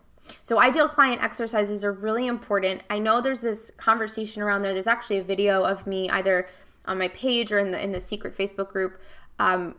So, 0.44 0.60
ideal 0.60 0.88
client 0.88 1.20
exercises 1.20 1.82
are 1.82 1.92
really 1.92 2.28
important. 2.28 2.82
I 2.88 3.00
know 3.00 3.20
there's 3.20 3.40
this 3.40 3.72
conversation 3.76 4.40
around 4.40 4.62
there. 4.62 4.72
There's 4.72 4.86
actually 4.86 5.18
a 5.18 5.24
video 5.24 5.64
of 5.64 5.84
me 5.84 6.08
either 6.10 6.46
on 6.88 6.98
my 6.98 7.08
page 7.08 7.52
or 7.52 7.58
in 7.58 7.70
the 7.70 7.82
in 7.82 7.92
the 7.92 8.00
secret 8.00 8.36
Facebook 8.36 8.68
group 8.68 9.00
um, 9.38 9.76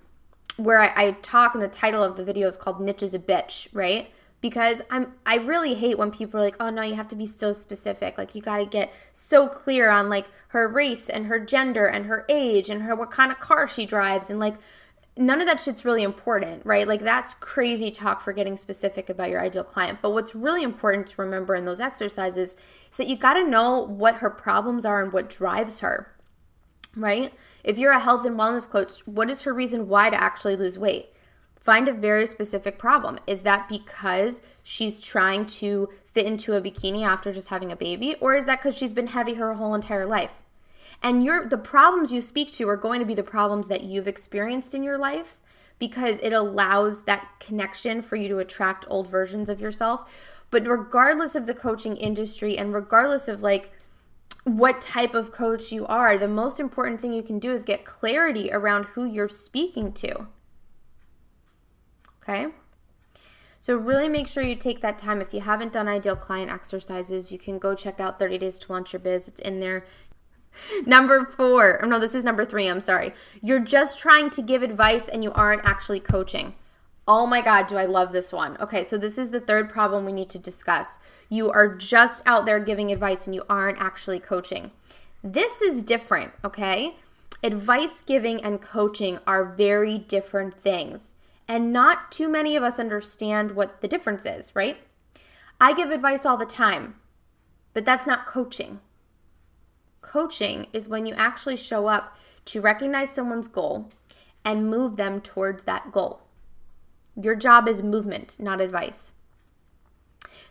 where 0.55 0.79
I, 0.79 0.93
I 0.95 1.11
talk 1.21 1.53
and 1.53 1.61
the 1.61 1.67
title 1.67 2.03
of 2.03 2.15
the 2.15 2.23
video 2.23 2.47
is 2.47 2.55
called 2.55 2.79
"Niche 2.79 3.03
is 3.03 3.13
a 3.13 3.19
Bitch," 3.19 3.67
right? 3.73 4.11
Because 4.39 4.81
I'm 4.89 5.13
I 5.25 5.35
really 5.35 5.73
hate 5.73 5.97
when 5.97 6.11
people 6.11 6.39
are 6.39 6.43
like, 6.43 6.55
"Oh 6.59 6.69
no, 6.69 6.83
you 6.83 6.95
have 6.95 7.07
to 7.09 7.15
be 7.15 7.25
so 7.25 7.51
specific. 7.51 8.17
Like 8.17 8.35
you 8.35 8.41
got 8.41 8.57
to 8.57 8.65
get 8.65 8.93
so 9.11 9.47
clear 9.47 9.89
on 9.89 10.09
like 10.09 10.27
her 10.49 10.67
race 10.67 11.09
and 11.09 11.25
her 11.25 11.39
gender 11.39 11.85
and 11.87 12.05
her 12.05 12.25
age 12.29 12.69
and 12.69 12.83
her 12.83 12.95
what 12.95 13.11
kind 13.11 13.31
of 13.31 13.39
car 13.39 13.67
she 13.67 13.85
drives 13.85 14.29
and 14.29 14.39
like." 14.39 14.55
none 15.17 15.41
of 15.41 15.47
that 15.47 15.59
shit's 15.59 15.83
really 15.83 16.03
important, 16.03 16.65
right? 16.65 16.87
Like 16.87 17.01
that's 17.01 17.33
crazy 17.33 17.91
talk 17.91 18.21
for 18.21 18.31
getting 18.31 18.55
specific 18.55 19.09
about 19.09 19.29
your 19.29 19.41
ideal 19.41 19.65
client. 19.65 19.99
But 20.01 20.11
what's 20.11 20.33
really 20.33 20.63
important 20.63 21.07
to 21.07 21.21
remember 21.21 21.55
in 21.55 21.65
those 21.65 21.81
exercises 21.81 22.55
is 22.89 22.97
that 22.97 23.07
you 23.07 23.17
got 23.17 23.33
to 23.33 23.45
know 23.45 23.81
what 23.81 24.15
her 24.15 24.29
problems 24.29 24.85
are 24.85 25.03
and 25.03 25.11
what 25.11 25.29
drives 25.29 25.81
her 25.81 26.13
right? 26.95 27.33
If 27.63 27.77
you're 27.77 27.91
a 27.91 27.99
health 27.99 28.25
and 28.25 28.37
wellness 28.37 28.69
coach, 28.69 28.99
what 29.05 29.29
is 29.29 29.43
her 29.43 29.53
reason 29.53 29.87
why 29.87 30.09
to 30.09 30.21
actually 30.21 30.55
lose 30.55 30.77
weight? 30.77 31.09
Find 31.59 31.87
a 31.87 31.93
very 31.93 32.25
specific 32.25 32.79
problem. 32.79 33.19
Is 33.27 33.43
that 33.43 33.67
because 33.67 34.41
she's 34.63 34.99
trying 34.99 35.45
to 35.45 35.89
fit 36.05 36.25
into 36.25 36.53
a 36.53 36.61
bikini 36.61 37.05
after 37.05 37.33
just 37.33 37.49
having 37.49 37.71
a 37.71 37.75
baby 37.75 38.15
or 38.21 38.35
is 38.35 38.45
that 38.45 38.61
cuz 38.61 38.75
she's 38.75 38.93
been 38.93 39.07
heavy 39.07 39.35
her 39.35 39.53
whole 39.53 39.75
entire 39.75 40.05
life? 40.05 40.41
And 41.03 41.23
your 41.23 41.45
the 41.45 41.57
problems 41.57 42.11
you 42.11 42.21
speak 42.21 42.51
to 42.53 42.67
are 42.67 42.77
going 42.77 42.99
to 42.99 43.05
be 43.05 43.13
the 43.13 43.23
problems 43.23 43.67
that 43.67 43.83
you've 43.83 44.07
experienced 44.07 44.73
in 44.73 44.83
your 44.83 44.97
life 44.97 45.37
because 45.79 46.17
it 46.19 46.33
allows 46.33 47.03
that 47.03 47.29
connection 47.39 48.01
for 48.01 48.15
you 48.15 48.27
to 48.27 48.39
attract 48.39 48.85
old 48.89 49.07
versions 49.07 49.49
of 49.49 49.61
yourself. 49.61 50.09
But 50.51 50.67
regardless 50.67 51.35
of 51.35 51.45
the 51.45 51.53
coaching 51.53 51.95
industry 51.95 52.57
and 52.57 52.73
regardless 52.73 53.27
of 53.27 53.41
like 53.41 53.71
what 54.57 54.81
type 54.81 55.13
of 55.13 55.31
coach 55.31 55.71
you 55.71 55.85
are, 55.87 56.17
the 56.17 56.27
most 56.27 56.59
important 56.59 57.01
thing 57.01 57.13
you 57.13 57.23
can 57.23 57.39
do 57.39 57.51
is 57.51 57.63
get 57.63 57.85
clarity 57.85 58.49
around 58.51 58.85
who 58.85 59.05
you're 59.05 59.29
speaking 59.29 59.91
to. 59.93 60.27
Okay? 62.21 62.47
So, 63.59 63.75
really 63.75 64.07
make 64.07 64.27
sure 64.27 64.41
you 64.41 64.55
take 64.55 64.79
that 64.81 64.97
time. 64.97 65.19
If 65.19 65.33
you 65.33 65.41
haven't 65.41 65.73
done 65.73 65.87
ideal 65.87 66.15
client 66.15 66.49
exercises, 66.49 67.31
you 67.31 67.37
can 67.37 67.59
go 67.59 67.75
check 67.75 67.99
out 67.99 68.17
30 68.17 68.37
Days 68.37 68.57
to 68.59 68.71
Launch 68.71 68.93
Your 68.93 69.01
Biz. 69.01 69.27
It's 69.27 69.41
in 69.41 69.59
there. 69.59 69.85
Number 70.85 71.25
four, 71.25 71.83
oh 71.83 71.87
no, 71.87 71.99
this 71.99 72.15
is 72.15 72.23
number 72.23 72.43
three, 72.43 72.67
I'm 72.67 72.81
sorry. 72.81 73.13
You're 73.41 73.63
just 73.63 73.99
trying 73.99 74.29
to 74.31 74.41
give 74.41 74.63
advice 74.63 75.07
and 75.07 75.23
you 75.23 75.31
aren't 75.33 75.63
actually 75.63 75.99
coaching. 75.99 76.55
Oh 77.11 77.25
my 77.25 77.41
God, 77.41 77.65
do 77.65 77.75
I 77.75 77.85
love 77.85 78.11
this 78.11 78.31
one. 78.31 78.55
Okay, 78.61 78.83
so 78.83 78.95
this 78.95 79.17
is 79.17 79.31
the 79.31 79.39
third 79.39 79.67
problem 79.67 80.05
we 80.05 80.13
need 80.13 80.29
to 80.29 80.37
discuss. 80.37 80.99
You 81.27 81.49
are 81.49 81.73
just 81.73 82.21
out 82.27 82.45
there 82.45 82.59
giving 82.59 82.91
advice 82.91 83.25
and 83.25 83.33
you 83.33 83.41
aren't 83.49 83.81
actually 83.81 84.19
coaching. 84.19 84.69
This 85.23 85.59
is 85.59 85.81
different, 85.81 86.33
okay? 86.45 86.97
Advice 87.41 88.03
giving 88.03 88.43
and 88.43 88.61
coaching 88.61 89.17
are 89.25 89.43
very 89.43 89.97
different 89.97 90.53
things. 90.53 91.15
And 91.47 91.73
not 91.73 92.11
too 92.11 92.29
many 92.29 92.55
of 92.55 92.61
us 92.61 92.77
understand 92.77 93.53
what 93.53 93.81
the 93.81 93.87
difference 93.87 94.27
is, 94.27 94.55
right? 94.55 94.77
I 95.59 95.73
give 95.73 95.89
advice 95.89 96.27
all 96.27 96.37
the 96.37 96.45
time, 96.45 96.93
but 97.73 97.85
that's 97.85 98.05
not 98.05 98.27
coaching. 98.27 98.81
Coaching 100.01 100.67
is 100.73 100.87
when 100.87 101.07
you 101.07 101.15
actually 101.15 101.57
show 101.57 101.87
up 101.87 102.15
to 102.45 102.61
recognize 102.61 103.09
someone's 103.09 103.47
goal 103.47 103.89
and 104.45 104.69
move 104.69 104.95
them 104.95 105.21
towards 105.21 105.63
that 105.63 105.91
goal. 105.91 106.21
Your 107.21 107.35
job 107.35 107.67
is 107.67 107.83
movement, 107.83 108.37
not 108.39 108.61
advice. 108.61 109.13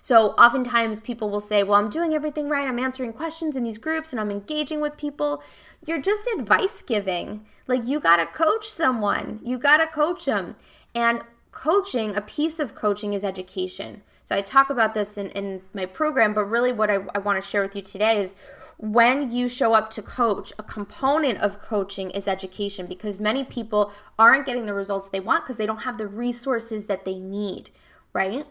So, 0.01 0.31
oftentimes 0.33 1.01
people 1.01 1.31
will 1.31 1.41
say, 1.41 1.63
Well, 1.63 1.79
I'm 1.79 1.91
doing 1.91 2.15
everything 2.15 2.49
right. 2.49 2.69
I'm 2.69 2.79
answering 2.79 3.13
questions 3.13 3.57
in 3.57 3.63
these 3.63 3.79
groups 3.79 4.13
and 4.13 4.21
I'm 4.21 4.31
engaging 4.31 4.81
with 4.81 4.97
people. 4.97 5.43
You're 5.85 6.01
just 6.01 6.29
advice 6.39 6.83
giving. 6.83 7.47
Like, 7.67 7.85
you 7.85 8.01
got 8.01 8.17
to 8.17 8.27
coach 8.27 8.69
someone, 8.69 9.41
you 9.43 9.59
got 9.59 9.79
to 9.79 9.87
coach 9.87 10.27
them. 10.27 10.57
And 10.95 11.23
coaching, 11.53 12.15
a 12.17 12.21
piece 12.21 12.59
of 12.59 12.75
coaching 12.75 13.13
is 13.13 13.25
education. 13.25 14.03
So, 14.25 14.37
I 14.37 14.41
talk 14.41 14.71
about 14.71 14.95
this 14.95 15.19
in, 15.19 15.31
in 15.31 15.63
my 15.75 15.87
program, 15.87 16.33
but 16.33 16.45
really 16.45 16.73
what 16.73 16.91
I, 16.91 17.01
I 17.15 17.19
want 17.19 17.43
to 17.43 17.49
share 17.49 17.63
with 17.63 17.75
you 17.75 17.83
today 17.83 18.21
is 18.21 18.37
when 18.79 19.33
you 19.33 19.49
show 19.49 19.75
up 19.75 19.91
to 19.91 20.03
coach, 20.03 20.53
a 20.57 20.63
component 20.63 21.39
of 21.41 21.61
coaching 21.61 22.11
is 22.13 22.29
education 22.29 22.87
because 22.87 23.19
many 23.19 23.43
people 23.43 23.93
aren't 24.17 24.47
getting 24.47 24.67
the 24.67 24.73
results 24.73 25.09
they 25.09 25.19
want 25.19 25.45
because 25.45 25.57
they 25.57 25.67
don't 25.67 25.83
have 25.83 25.99
the 25.99 26.07
resources 26.07 26.87
that 26.87 27.05
they 27.05 27.19
need, 27.19 27.71
right? 28.13 28.47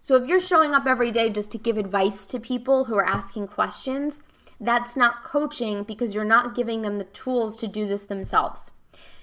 So 0.00 0.16
if 0.16 0.26
you're 0.26 0.40
showing 0.40 0.74
up 0.74 0.84
every 0.84 1.12
day 1.12 1.30
just 1.30 1.52
to 1.52 1.58
give 1.58 1.78
advice 1.78 2.26
to 2.26 2.40
people 2.40 2.86
who 2.86 2.96
are 2.96 3.06
asking 3.06 3.46
questions, 3.46 4.24
that's 4.60 4.96
not 4.96 5.22
coaching 5.22 5.84
because 5.84 6.12
you're 6.12 6.24
not 6.24 6.56
giving 6.56 6.82
them 6.82 6.98
the 6.98 7.04
tools 7.04 7.54
to 7.58 7.68
do 7.68 7.86
this 7.86 8.02
themselves. 8.02 8.72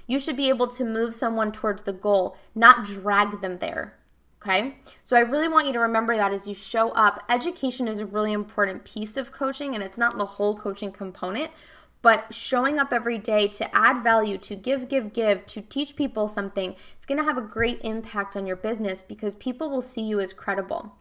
You 0.08 0.20
should 0.22 0.38
be 0.38 0.48
able 0.48 0.68
to 0.70 0.86
move 0.86 1.14
someone 1.14 1.52
towards 1.52 1.82
the 1.82 1.94
goal, 1.94 2.38
not 2.56 2.86
drag 2.86 3.42
them 3.42 3.58
there. 3.58 3.99
Okay. 4.42 4.76
So 5.04 5.18
I 5.18 5.22
really 5.22 5.50
want 5.50 5.68
you 5.68 5.74
to 5.74 5.80
remember 5.80 6.16
that 6.16 6.32
as 6.32 6.48
you 6.48 6.56
show 6.56 6.92
up. 6.92 7.24
Education 7.30 7.90
is 7.90 8.00
a 8.00 8.06
really 8.06 8.32
important 8.32 8.86
piece 8.86 9.18
of 9.18 9.34
coaching, 9.34 9.76
and 9.76 9.84
it's 9.84 9.98
not 9.98 10.18
the 10.18 10.26
whole 10.26 10.56
coaching 10.56 10.94
component, 10.94 11.52
but 12.02 12.34
showing 12.34 12.80
up 12.80 12.94
every 12.94 13.18
day 13.18 13.50
to 13.50 13.76
add 13.76 14.02
value, 14.02 14.38
to 14.38 14.56
give, 14.56 14.88
give, 14.88 15.12
give, 15.12 15.46
to 15.48 15.62
teach 15.62 15.98
people 15.98 16.30
something, 16.30 16.76
it's 16.96 17.06
going 17.06 17.18
to 17.18 17.26
have 17.26 17.38
a 17.38 17.42
great 17.42 17.82
impact 17.84 18.38
on 18.38 18.48
your 18.48 18.56
business 18.56 19.02
because 19.02 19.36
people 19.36 19.70
will 19.70 19.82
see 19.82 20.02
you 20.02 20.22
as 20.22 20.32
credible. 20.32 20.96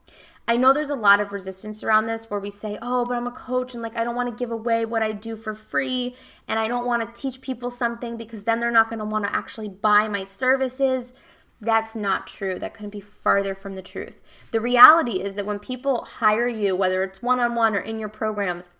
I 0.48 0.56
know 0.56 0.72
there's 0.72 0.90
a 0.90 0.96
lot 0.96 1.20
of 1.20 1.30
resistance 1.30 1.84
around 1.84 2.06
this 2.06 2.30
where 2.30 2.40
we 2.40 2.50
say, 2.50 2.78
oh, 2.80 3.04
but 3.04 3.14
I'm 3.14 3.26
a 3.26 3.30
coach 3.30 3.74
and 3.74 3.82
like 3.82 3.96
I 3.96 4.02
don't 4.02 4.16
want 4.16 4.30
to 4.30 4.34
give 4.34 4.50
away 4.50 4.84
what 4.86 5.02
I 5.02 5.12
do 5.12 5.36
for 5.36 5.54
free 5.54 6.16
and 6.48 6.58
I 6.58 6.66
don't 6.66 6.86
want 6.86 7.02
to 7.14 7.20
teach 7.20 7.42
people 7.42 7.70
something 7.70 8.16
because 8.16 8.44
then 8.44 8.58
they're 8.58 8.70
not 8.70 8.88
going 8.88 8.98
to 8.98 9.04
want 9.04 9.26
to 9.26 9.36
actually 9.36 9.68
buy 9.68 10.08
my 10.08 10.24
services. 10.24 11.12
That's 11.60 11.96
not 11.96 12.26
true. 12.26 12.58
That 12.58 12.74
couldn't 12.74 12.90
be 12.90 13.00
farther 13.00 13.54
from 13.54 13.74
the 13.74 13.82
truth. 13.82 14.20
The 14.52 14.60
reality 14.60 15.20
is 15.20 15.34
that 15.34 15.46
when 15.46 15.58
people 15.58 16.04
hire 16.04 16.46
you, 16.46 16.76
whether 16.76 17.02
it's 17.02 17.22
one 17.22 17.40
on 17.40 17.54
one 17.54 17.74
or 17.74 17.80
in 17.80 17.98
your 17.98 18.08
programs, 18.08 18.70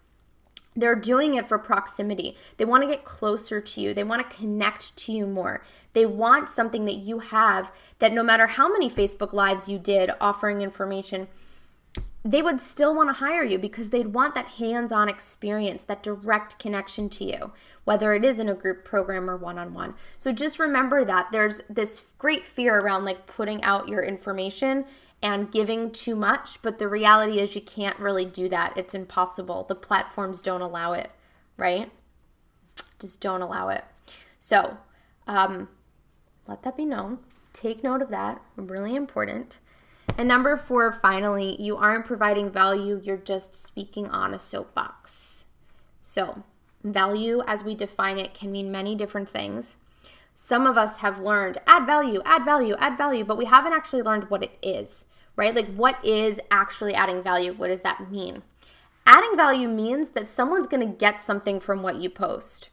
they're 0.77 0.95
doing 0.95 1.35
it 1.35 1.49
for 1.49 1.59
proximity. 1.59 2.37
They 2.57 2.65
want 2.65 2.85
to 2.85 2.89
get 2.89 3.05
closer 3.05 3.61
to 3.61 3.81
you. 3.81 3.93
They 3.93 4.05
want 4.05 4.29
to 4.29 4.37
connect 4.37 4.97
to 4.99 5.13
you 5.13 5.27
more. 5.27 5.61
They 5.93 6.07
want 6.07 6.49
something 6.49 6.85
that 6.85 6.95
you 6.95 7.19
have 7.19 7.73
that 7.99 8.13
no 8.13 8.23
matter 8.23 8.47
how 8.47 8.71
many 8.71 8.89
Facebook 8.89 9.33
Lives 9.33 9.69
you 9.69 9.79
did 9.79 10.13
offering 10.21 10.63
information, 10.63 11.27
they 12.29 12.43
would 12.43 12.61
still 12.61 12.95
want 12.95 13.09
to 13.09 13.25
hire 13.25 13.43
you 13.43 13.59
because 13.59 13.89
they'd 13.89 14.13
want 14.13 14.35
that 14.35 14.47
hands 14.59 14.93
on 14.93 15.09
experience, 15.09 15.83
that 15.85 16.03
direct 16.03 16.59
connection 16.59 17.09
to 17.09 17.25
you, 17.25 17.53
whether 17.85 18.13
it 18.13 18.23
is 18.23 18.39
in 18.39 18.51
a 18.51 18.55
group 18.55 18.85
program 18.85 19.31
or 19.31 19.37
one 19.39 19.59
on 19.59 19.73
one. 19.73 19.95
So 20.19 20.31
just 20.31 20.59
remember 20.59 21.07
that 21.07 21.29
there's 21.33 21.63
this 21.71 22.11
great 22.19 22.45
fear 22.45 22.81
around 22.81 23.07
like 23.07 23.27
putting 23.27 23.65
out 23.65 23.89
your 23.89 24.03
information 24.03 24.85
and 25.23 25.51
giving 25.51 25.91
too 25.91 26.15
much, 26.15 26.61
but 26.61 26.79
the 26.79 26.87
reality 26.87 27.41
is 27.41 27.55
you 27.55 27.63
can't 27.63 27.99
really 27.99 28.27
do 28.27 28.47
that. 28.51 28.77
It's 28.77 28.95
impossible. 28.95 29.65
The 29.65 29.75
platforms 29.75 30.43
don't 30.43 30.61
allow 30.61 30.93
it, 30.93 31.11
right? 31.57 31.91
Just 33.01 33.23
don't 33.23 33.41
allow 33.41 33.71
it. 33.71 33.85
So, 34.39 34.77
um, 35.27 35.71
let 36.47 36.63
that 36.63 36.77
be 36.77 36.85
known. 36.85 37.21
Take 37.55 37.83
note 37.83 38.03
of 38.03 38.11
that. 38.11 38.43
Really 38.55 38.95
important. 38.95 39.61
And 40.19 40.27
number 40.27 40.57
four, 40.57 40.91
finally, 40.91 41.55
you 41.63 41.77
aren't 41.77 42.05
providing 42.05 42.51
value, 42.51 43.01
you're 43.05 43.17
just 43.17 43.55
speaking 43.55 44.09
on 44.09 44.35
a 44.35 44.39
soapbox. 44.41 45.45
So, 46.03 46.43
value 46.83 47.43
as 47.47 47.63
we 47.63 47.77
define 47.77 48.19
it 48.19 48.35
can 48.35 48.51
mean 48.51 48.73
many 48.73 48.97
different 48.97 49.31
things. 49.31 49.77
Some 50.35 50.67
of 50.67 50.77
us 50.77 50.99
have 50.99 51.21
learned 51.21 51.59
add 51.69 51.87
value, 51.87 52.21
add 52.25 52.45
value, 52.45 52.75
add 52.81 52.99
value, 52.99 53.25
but 53.25 53.39
we 53.39 53.45
haven't 53.45 53.73
actually 53.73 54.03
learned 54.03 54.29
what 54.29 54.43
it 54.43 54.59
is, 54.61 55.07
right? 55.37 55.55
Like, 55.55 55.73
what 55.77 56.05
is 56.05 56.41
actually 56.51 56.95
adding 56.95 57.23
value? 57.23 57.53
What 57.53 57.69
does 57.69 57.83
that 57.83 58.11
mean? 58.11 58.43
Adding 59.07 59.37
value 59.37 59.69
means 59.69 60.09
that 60.11 60.29
someone's 60.29 60.67
gonna 60.67 60.87
get 60.87 61.23
something 61.23 61.61
from 61.61 61.81
what 61.81 61.97
you 61.97 62.11
post. 62.11 62.71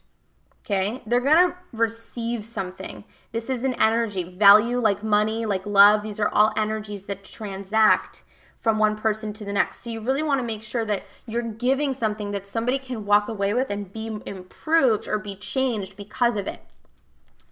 Okay? 0.66 1.02
They're 1.06 1.22
gonna 1.22 1.56
receive 1.72 2.44
something. 2.44 3.06
This 3.32 3.50
is 3.50 3.64
an 3.64 3.76
energy. 3.76 4.24
Value, 4.24 4.80
like 4.80 5.04
money, 5.04 5.46
like 5.46 5.66
love, 5.66 6.04
these 6.04 6.20
are 6.20 6.30
all 6.30 6.54
energies 6.58 7.06
that 7.06 7.24
transact 7.24 8.24
from 8.66 8.80
one 8.80 8.96
person 8.96 9.32
to 9.32 9.46
the 9.46 9.54
next. 9.54 9.82
So 9.82 9.92
you 9.92 10.02
really 10.02 10.24
want 10.24 10.40
to 10.40 10.44
make 10.44 10.64
sure 10.64 10.86
that 10.86 11.04
you're 11.28 11.44
giving 11.44 11.94
something 11.94 12.32
that 12.32 12.48
somebody 12.48 12.80
can 12.80 13.06
walk 13.06 13.28
away 13.28 13.54
with 13.54 13.70
and 13.70 13.94
be 13.94 14.08
improved 14.26 15.08
or 15.08 15.20
be 15.20 15.36
changed 15.36 15.96
because 15.96 16.36
of 16.36 16.48
it. 16.48 16.62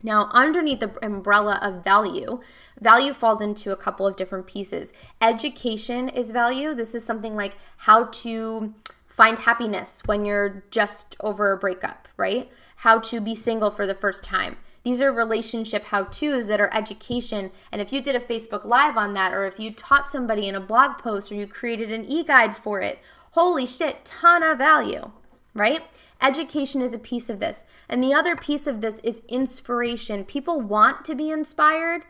Now, 0.02 0.30
underneath 0.34 0.80
the 0.80 0.98
umbrella 1.06 1.60
of 1.62 1.84
value, 1.84 2.42
value 2.82 3.14
falls 3.14 3.42
into 3.42 3.72
a 3.72 3.78
couple 3.78 4.08
of 4.08 4.16
different 4.16 4.48
pieces. 4.48 4.92
Education 5.22 6.10
is 6.10 6.32
value. 6.32 6.74
This 6.74 6.96
is 6.96 7.06
something 7.06 7.36
like 7.36 7.58
how 7.78 8.06
to 8.06 8.74
find 9.06 9.38
happiness 9.38 10.02
when 10.08 10.26
you're 10.26 10.64
just 10.72 11.16
over 11.20 11.54
a 11.54 11.58
breakup, 11.60 12.08
right? 12.18 12.50
How 12.84 13.00
to 13.00 13.22
be 13.22 13.34
single 13.34 13.72
for 13.72 13.88
the 13.88 13.96
first 13.96 14.26
time. 14.26 14.58
These 14.84 15.00
are 15.00 15.10
relationship 15.10 15.86
how 15.86 16.04
to's 16.04 16.48
that 16.48 16.60
are 16.60 16.70
education. 16.74 17.52
And 17.72 17.82
if 17.82 17.94
you 17.94 18.02
did 18.02 18.14
a 18.14 18.20
Facebook 18.20 18.66
Live 18.66 18.98
on 18.98 19.14
that, 19.14 19.34
or 19.34 19.46
if 19.46 19.58
you 19.58 19.72
taught 19.72 20.10
somebody 20.10 20.50
in 20.50 20.56
a 20.56 20.60
blog 20.60 20.98
post, 20.98 21.32
or 21.32 21.36
you 21.36 21.48
created 21.48 21.94
an 21.94 22.04
e 22.04 22.26
guide 22.26 22.58
for 22.58 22.82
it, 22.82 23.00
holy 23.32 23.66
shit, 23.66 24.04
ton 24.04 24.44
of 24.44 24.58
value, 24.58 25.12
right? 25.54 25.84
Education 26.22 26.82
is 26.82 26.92
a 26.92 27.00
piece 27.00 27.30
of 27.30 27.40
this. 27.40 27.64
And 27.88 28.04
the 28.04 28.14
other 28.14 28.36
piece 28.36 28.68
of 28.68 28.82
this 28.82 29.00
is 29.00 29.22
inspiration. 29.30 30.26
People 30.26 30.60
want 30.60 31.06
to 31.06 31.16
be 31.16 31.30
inspired, 31.30 32.02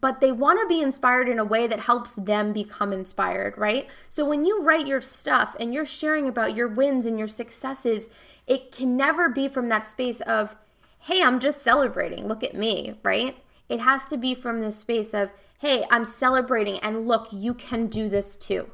but 0.00 0.20
they 0.20 0.32
want 0.32 0.60
to 0.60 0.66
be 0.66 0.80
inspired 0.80 1.28
in 1.28 1.38
a 1.38 1.44
way 1.44 1.66
that 1.66 1.80
helps 1.80 2.12
them 2.14 2.52
become 2.52 2.92
inspired, 2.92 3.56
right? 3.58 3.88
So 4.08 4.24
when 4.24 4.44
you 4.44 4.62
write 4.62 4.86
your 4.86 5.00
stuff 5.00 5.56
and 5.58 5.74
you're 5.74 5.86
sharing 5.86 6.28
about 6.28 6.54
your 6.54 6.68
wins 6.68 7.06
and 7.06 7.18
your 7.18 7.28
successes, 7.28 8.08
it 8.46 8.70
can 8.70 8.96
never 8.96 9.28
be 9.28 9.48
from 9.48 9.68
that 9.68 9.88
space 9.88 10.20
of, 10.22 10.56
hey, 11.00 11.22
I'm 11.22 11.40
just 11.40 11.62
celebrating. 11.62 12.26
Look 12.26 12.44
at 12.44 12.54
me, 12.54 12.98
right? 13.02 13.36
It 13.68 13.80
has 13.80 14.06
to 14.08 14.16
be 14.16 14.34
from 14.34 14.60
the 14.60 14.70
space 14.72 15.12
of, 15.14 15.32
hey, 15.60 15.84
I'm 15.90 16.04
celebrating 16.04 16.78
and 16.78 17.08
look, 17.08 17.28
you 17.32 17.54
can 17.54 17.88
do 17.88 18.08
this 18.08 18.36
too. 18.36 18.70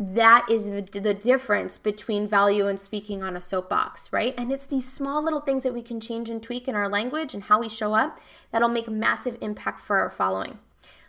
That 0.00 0.46
is 0.50 0.70
the 0.70 1.14
difference 1.14 1.78
between 1.78 2.26
value 2.26 2.66
and 2.66 2.80
speaking 2.80 3.22
on 3.22 3.36
a 3.36 3.40
soapbox, 3.40 4.12
right? 4.12 4.34
And 4.36 4.50
it's 4.50 4.66
these 4.66 4.90
small 4.90 5.22
little 5.22 5.40
things 5.40 5.62
that 5.62 5.74
we 5.74 5.82
can 5.82 6.00
change 6.00 6.28
and 6.28 6.42
tweak 6.42 6.66
in 6.66 6.74
our 6.74 6.88
language 6.88 7.32
and 7.32 7.44
how 7.44 7.60
we 7.60 7.68
show 7.68 7.94
up 7.94 8.18
that'll 8.50 8.68
make 8.68 8.88
massive 8.88 9.38
impact 9.40 9.80
for 9.80 9.98
our 9.98 10.10
following. 10.10 10.58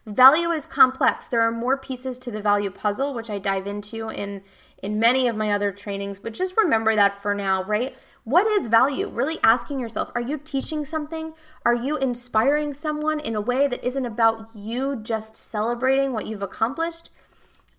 Value 0.05 0.51
is 0.51 0.67
complex. 0.67 1.27
There 1.27 1.41
are 1.41 1.51
more 1.51 1.77
pieces 1.77 2.19
to 2.19 2.29
the 2.29 2.43
value 2.43 2.69
puzzle, 2.69 3.15
which 3.15 3.29
I 3.29 3.39
dive 3.39 3.65
into 3.65 4.09
in 4.09 4.43
in 4.83 4.99
many 4.99 5.27
of 5.27 5.35
my 5.35 5.49
other 5.51 5.71
trainings, 5.71 6.19
but 6.19 6.33
just 6.33 6.55
remember 6.57 6.95
that 6.95 7.19
for 7.19 7.33
now, 7.33 7.63
right? 7.63 7.95
What 8.23 8.45
is 8.45 8.67
value? 8.67 9.09
Really 9.09 9.39
asking 9.41 9.79
yourself, 9.79 10.11
are 10.13 10.21
you 10.21 10.37
teaching 10.37 10.85
something? 10.85 11.33
Are 11.65 11.73
you 11.73 11.97
inspiring 11.97 12.73
someone 12.75 13.19
in 13.19 13.35
a 13.35 13.41
way 13.41 13.67
that 13.67 13.83
isn't 13.83 14.05
about 14.05 14.49
you 14.53 14.97
just 14.97 15.35
celebrating 15.35 16.13
what 16.13 16.27
you've 16.27 16.43
accomplished? 16.43 17.09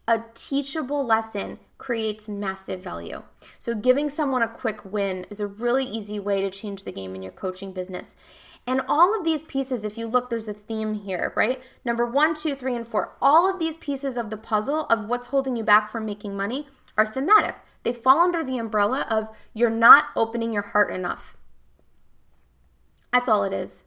A 0.08 0.22
teachable 0.34 1.04
lesson 1.04 1.58
creates 1.78 2.28
massive 2.28 2.80
value. 2.80 3.22
So, 3.58 3.74
giving 3.74 4.08
someone 4.08 4.42
a 4.42 4.48
quick 4.48 4.84
win 4.84 5.26
is 5.30 5.40
a 5.40 5.48
really 5.48 5.84
easy 5.84 6.20
way 6.20 6.40
to 6.42 6.50
change 6.50 6.84
the 6.84 6.92
game 6.92 7.14
in 7.16 7.22
your 7.22 7.32
coaching 7.32 7.72
business. 7.72 8.14
And 8.68 8.82
all 8.88 9.16
of 9.16 9.24
these 9.24 9.42
pieces, 9.42 9.84
if 9.84 9.98
you 9.98 10.06
look, 10.06 10.30
there's 10.30 10.48
a 10.48 10.54
theme 10.54 10.94
here, 10.94 11.32
right? 11.36 11.60
Number 11.84 12.06
one, 12.06 12.34
two, 12.34 12.54
three, 12.54 12.74
and 12.74 12.86
four. 12.86 13.16
All 13.20 13.48
of 13.48 13.58
these 13.58 13.76
pieces 13.76 14.16
of 14.16 14.30
the 14.30 14.36
puzzle 14.36 14.86
of 14.86 15.06
what's 15.06 15.28
holding 15.28 15.56
you 15.56 15.64
back 15.64 15.90
from 15.90 16.06
making 16.06 16.36
money 16.36 16.66
are 16.96 17.06
thematic. 17.06 17.56
They 17.82 17.92
fall 17.92 18.20
under 18.20 18.42
the 18.42 18.58
umbrella 18.58 19.06
of 19.10 19.28
you're 19.54 19.70
not 19.70 20.06
opening 20.16 20.52
your 20.52 20.62
heart 20.62 20.90
enough. 20.90 21.36
That's 23.12 23.28
all 23.28 23.44
it 23.44 23.52
is. 23.52 23.84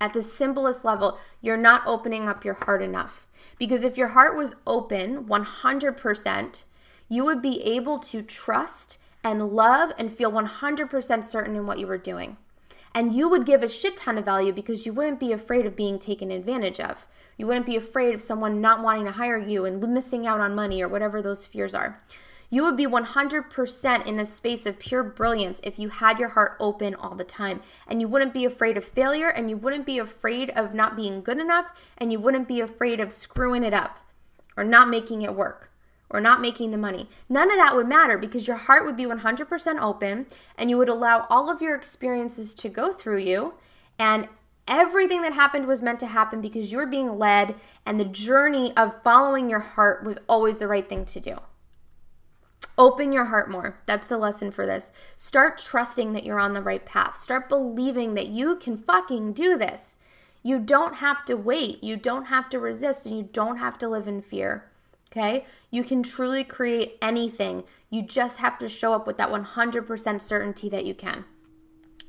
At 0.00 0.12
the 0.12 0.22
simplest 0.22 0.84
level, 0.84 1.18
you're 1.40 1.56
not 1.56 1.86
opening 1.86 2.28
up 2.28 2.44
your 2.44 2.54
heart 2.54 2.82
enough. 2.82 3.26
Because 3.58 3.84
if 3.84 3.96
your 3.96 4.08
heart 4.08 4.36
was 4.36 4.56
open 4.66 5.24
100%, 5.24 6.64
you 7.08 7.24
would 7.24 7.40
be 7.40 7.62
able 7.62 7.98
to 8.00 8.22
trust 8.22 8.98
and 9.22 9.50
love 9.50 9.92
and 9.98 10.12
feel 10.12 10.30
100% 10.30 11.24
certain 11.24 11.56
in 11.56 11.66
what 11.66 11.78
you 11.78 11.86
were 11.86 11.98
doing. 11.98 12.36
And 12.94 13.12
you 13.12 13.28
would 13.28 13.46
give 13.46 13.62
a 13.62 13.68
shit 13.68 13.96
ton 13.96 14.18
of 14.18 14.24
value 14.24 14.52
because 14.52 14.86
you 14.86 14.92
wouldn't 14.92 15.18
be 15.18 15.32
afraid 15.32 15.66
of 15.66 15.74
being 15.74 15.98
taken 15.98 16.30
advantage 16.30 16.78
of. 16.78 17.06
You 17.36 17.46
wouldn't 17.46 17.66
be 17.66 17.76
afraid 17.76 18.14
of 18.14 18.22
someone 18.22 18.60
not 18.60 18.82
wanting 18.82 19.06
to 19.06 19.12
hire 19.12 19.38
you 19.38 19.64
and 19.64 19.82
missing 19.92 20.26
out 20.26 20.40
on 20.40 20.54
money 20.54 20.80
or 20.82 20.88
whatever 20.88 21.20
those 21.20 21.46
fears 21.46 21.74
are. 21.74 22.00
You 22.54 22.62
would 22.62 22.76
be 22.76 22.86
100% 22.86 24.06
in 24.06 24.20
a 24.20 24.24
space 24.24 24.64
of 24.64 24.78
pure 24.78 25.02
brilliance 25.02 25.60
if 25.64 25.76
you 25.76 25.88
had 25.88 26.20
your 26.20 26.28
heart 26.28 26.56
open 26.60 26.94
all 26.94 27.16
the 27.16 27.24
time. 27.24 27.60
And 27.88 28.00
you 28.00 28.06
wouldn't 28.06 28.32
be 28.32 28.44
afraid 28.44 28.76
of 28.76 28.84
failure, 28.84 29.26
and 29.26 29.50
you 29.50 29.56
wouldn't 29.56 29.84
be 29.84 29.98
afraid 29.98 30.50
of 30.50 30.72
not 30.72 30.94
being 30.94 31.20
good 31.20 31.40
enough, 31.40 31.72
and 31.98 32.12
you 32.12 32.20
wouldn't 32.20 32.46
be 32.46 32.60
afraid 32.60 33.00
of 33.00 33.12
screwing 33.12 33.64
it 33.64 33.74
up 33.74 33.98
or 34.56 34.62
not 34.62 34.88
making 34.88 35.22
it 35.22 35.34
work 35.34 35.72
or 36.08 36.20
not 36.20 36.40
making 36.40 36.70
the 36.70 36.76
money. 36.76 37.08
None 37.28 37.50
of 37.50 37.56
that 37.56 37.74
would 37.74 37.88
matter 37.88 38.16
because 38.16 38.46
your 38.46 38.56
heart 38.56 38.84
would 38.84 38.96
be 38.96 39.04
100% 39.04 39.80
open 39.80 40.26
and 40.56 40.70
you 40.70 40.78
would 40.78 40.88
allow 40.88 41.26
all 41.28 41.50
of 41.50 41.60
your 41.60 41.74
experiences 41.74 42.54
to 42.54 42.68
go 42.68 42.92
through 42.92 43.18
you. 43.18 43.54
And 43.98 44.28
everything 44.68 45.22
that 45.22 45.32
happened 45.32 45.66
was 45.66 45.82
meant 45.82 45.98
to 45.98 46.06
happen 46.06 46.40
because 46.40 46.70
you 46.70 46.78
were 46.78 46.86
being 46.86 47.18
led, 47.18 47.56
and 47.84 47.98
the 47.98 48.04
journey 48.04 48.72
of 48.76 49.02
following 49.02 49.50
your 49.50 49.58
heart 49.58 50.04
was 50.04 50.20
always 50.28 50.58
the 50.58 50.68
right 50.68 50.88
thing 50.88 51.04
to 51.06 51.18
do. 51.18 51.38
Open 52.76 53.12
your 53.12 53.26
heart 53.26 53.50
more. 53.50 53.78
That's 53.86 54.06
the 54.06 54.18
lesson 54.18 54.50
for 54.50 54.66
this. 54.66 54.90
Start 55.16 55.58
trusting 55.58 56.12
that 56.12 56.24
you're 56.24 56.40
on 56.40 56.54
the 56.54 56.62
right 56.62 56.84
path. 56.84 57.16
Start 57.16 57.48
believing 57.48 58.14
that 58.14 58.26
you 58.26 58.56
can 58.56 58.76
fucking 58.76 59.32
do 59.32 59.56
this. 59.56 59.98
You 60.42 60.58
don't 60.58 60.96
have 60.96 61.24
to 61.26 61.36
wait. 61.36 61.82
You 61.82 61.96
don't 61.96 62.26
have 62.26 62.50
to 62.50 62.58
resist 62.58 63.06
and 63.06 63.16
you 63.16 63.28
don't 63.32 63.58
have 63.58 63.78
to 63.78 63.88
live 63.88 64.08
in 64.08 64.22
fear. 64.22 64.70
Okay? 65.10 65.44
You 65.70 65.84
can 65.84 66.02
truly 66.02 66.42
create 66.42 66.98
anything. 67.00 67.62
You 67.90 68.02
just 68.02 68.38
have 68.38 68.58
to 68.58 68.68
show 68.68 68.92
up 68.92 69.06
with 69.06 69.18
that 69.18 69.30
100% 69.30 70.20
certainty 70.20 70.68
that 70.68 70.84
you 70.84 70.94
can. 70.94 71.24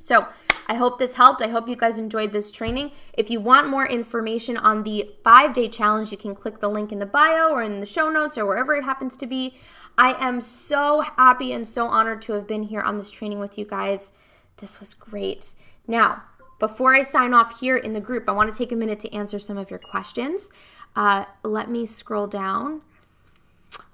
So, 0.00 0.26
I 0.68 0.74
hope 0.74 0.98
this 0.98 1.16
helped. 1.16 1.42
I 1.42 1.48
hope 1.48 1.68
you 1.68 1.76
guys 1.76 1.96
enjoyed 1.96 2.32
this 2.32 2.50
training. 2.50 2.90
If 3.12 3.30
you 3.30 3.40
want 3.40 3.68
more 3.68 3.86
information 3.86 4.56
on 4.56 4.82
the 4.82 5.10
five 5.22 5.52
day 5.52 5.68
challenge, 5.68 6.10
you 6.10 6.18
can 6.18 6.34
click 6.34 6.58
the 6.58 6.68
link 6.68 6.90
in 6.90 6.98
the 6.98 7.06
bio 7.06 7.50
or 7.50 7.62
in 7.62 7.78
the 7.78 7.86
show 7.86 8.10
notes 8.10 8.36
or 8.36 8.44
wherever 8.44 8.74
it 8.74 8.82
happens 8.82 9.16
to 9.18 9.26
be. 9.26 9.54
I 9.98 10.14
am 10.18 10.40
so 10.40 11.00
happy 11.00 11.52
and 11.52 11.66
so 11.66 11.86
honored 11.86 12.22
to 12.22 12.34
have 12.34 12.46
been 12.46 12.64
here 12.64 12.80
on 12.80 12.98
this 12.98 13.10
training 13.10 13.38
with 13.38 13.56
you 13.56 13.64
guys. 13.64 14.10
This 14.58 14.80
was 14.80 14.94
great. 14.94 15.52
Now, 15.86 16.24
before 16.58 16.94
I 16.94 17.02
sign 17.02 17.34
off 17.34 17.60
here 17.60 17.76
in 17.76 17.92
the 17.92 18.00
group, 18.00 18.28
I 18.28 18.32
want 18.32 18.50
to 18.50 18.56
take 18.56 18.72
a 18.72 18.76
minute 18.76 19.00
to 19.00 19.14
answer 19.14 19.38
some 19.38 19.58
of 19.58 19.70
your 19.70 19.78
questions. 19.78 20.50
Uh, 20.94 21.26
let 21.42 21.70
me 21.70 21.86
scroll 21.86 22.26
down. 22.26 22.82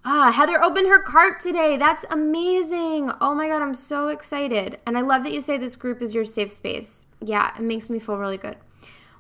Ah, 0.05 0.33
Heather 0.33 0.63
opened 0.63 0.89
her 0.89 1.03
cart 1.03 1.41
today. 1.41 1.77
That's 1.77 2.05
amazing. 2.11 3.11
Oh 3.21 3.35
my 3.35 3.49
God, 3.49 3.63
I'm 3.63 3.75
so 3.75 4.09
excited. 4.09 4.79
And 4.87 4.99
I 4.99 5.01
love 5.01 5.23
that 5.25 5.33
you 5.33 5.41
say 5.41 5.57
this 5.57 5.77
group 5.77 6.03
is 6.03 6.15
your 6.15 6.25
safe 6.25 6.53
space. 6.53 7.07
Yeah, 7.21 7.53
it 7.57 7.63
makes 7.63 7.89
me 7.89 7.99
feel 7.99 8.17
really 8.17 8.39
good. 8.39 8.57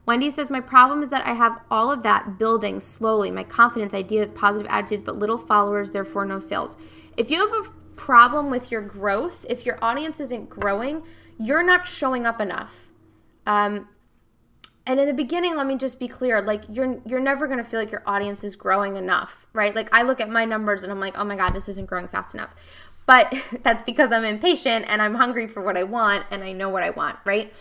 Wendy 0.05 0.31
says, 0.31 0.51
My 0.51 0.61
problem 0.61 1.03
is 1.03 1.11
that 1.11 1.27
I 1.27 1.35
have 1.35 1.61
all 1.71 1.93
of 1.93 2.03
that 2.03 2.39
building 2.39 2.81
slowly 2.81 3.31
my 3.31 3.45
confidence, 3.45 3.95
ideas, 3.95 4.31
positive 4.31 4.67
attitudes, 4.71 5.03
but 5.03 5.19
little 5.19 5.39
followers, 5.39 5.93
therefore 5.93 6.25
no 6.25 6.41
sales. 6.41 6.77
If 7.17 7.31
you 7.31 7.47
have 7.47 7.67
a 7.67 7.71
problem 7.97 8.51
with 8.51 8.71
your 8.71 8.83
growth, 8.83 9.47
if 9.49 9.65
your 9.65 9.79
audience 9.83 10.19
isn't 10.21 10.49
growing, 10.49 11.05
you're 11.39 11.63
not 11.63 11.87
showing 11.87 12.27
up 12.27 12.41
enough. 12.41 12.91
Um, 13.47 13.89
and 14.87 14.99
in 14.99 15.07
the 15.07 15.15
beginning 15.15 15.57
let 15.57 15.67
me 15.67 15.77
just 15.77 16.01
be 16.01 16.09
clear 16.09 16.41
like 16.41 16.63
you're 16.69 17.01
you're 17.07 17.21
never 17.21 17.47
going 17.47 17.59
to 17.59 17.65
feel 17.65 17.79
like 17.79 17.91
your 17.91 18.03
audience 18.07 18.43
is 18.43 18.57
growing 18.57 18.97
enough 18.97 19.47
right 19.53 19.75
like 19.75 19.89
i 19.95 20.03
look 20.03 20.21
at 20.21 20.29
my 20.29 20.45
numbers 20.45 20.83
and 20.83 20.91
i'm 20.91 21.01
like 21.01 21.17
oh 21.19 21.25
my 21.25 21.37
god 21.37 21.51
this 21.53 21.69
isn't 21.69 21.87
growing 21.87 22.09
fast 22.09 22.35
enough 22.35 22.55
but 23.07 23.33
that's 23.63 23.83
because 23.83 24.11
i'm 24.13 24.25
impatient 24.25 24.85
and 24.89 25.01
i'm 25.01 25.15
hungry 25.15 25.47
for 25.47 25.63
what 25.63 25.77
i 25.77 25.83
want 25.83 26.25
and 26.31 26.43
i 26.43 26.53
know 26.53 26.69
what 26.69 26.83
i 26.83 26.91
want 26.91 27.17
right 27.25 27.53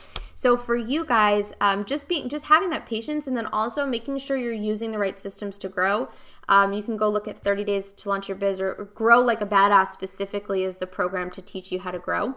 so 0.42 0.58
for 0.58 0.76
you 0.76 1.06
guys 1.06 1.54
um, 1.62 1.86
just 1.86 2.08
being 2.08 2.28
just 2.28 2.46
having 2.46 2.72
that 2.72 2.86
patience 2.86 3.28
and 3.28 3.38
then 3.38 3.46
also 3.48 3.86
making 3.86 4.18
sure 4.18 4.38
you're 4.38 4.52
using 4.52 4.92
the 4.92 4.98
right 4.98 5.20
systems 5.20 5.58
to 5.58 5.70
grow 5.70 6.10
um, 6.50 6.74
you 6.74 6.82
can 6.82 6.98
go 6.98 7.08
look 7.08 7.28
at 7.28 7.38
30 7.38 7.64
days 7.64 7.94
to 7.94 8.10
launch 8.10 8.28
your 8.28 8.38
biz 8.38 8.60
or, 8.60 8.74
or 8.74 8.86
grow 8.86 9.20
like 9.20 9.42
a 9.42 9.46
badass 9.46 9.90
specifically 9.90 10.64
is 10.64 10.78
the 10.78 10.88
program 10.88 11.30
to 11.30 11.42
teach 11.42 11.72
you 11.72 11.80
how 11.80 11.92
to 11.92 12.00
grow 12.00 12.36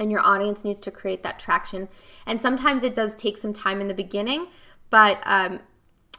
and 0.00 0.10
your 0.10 0.26
audience 0.26 0.64
needs 0.64 0.80
to 0.80 0.90
create 0.90 1.22
that 1.22 1.38
traction. 1.38 1.88
And 2.26 2.40
sometimes 2.40 2.82
it 2.82 2.94
does 2.94 3.14
take 3.14 3.36
some 3.36 3.52
time 3.52 3.80
in 3.80 3.86
the 3.86 3.94
beginning, 3.94 4.48
but 4.88 5.20
um, 5.24 5.60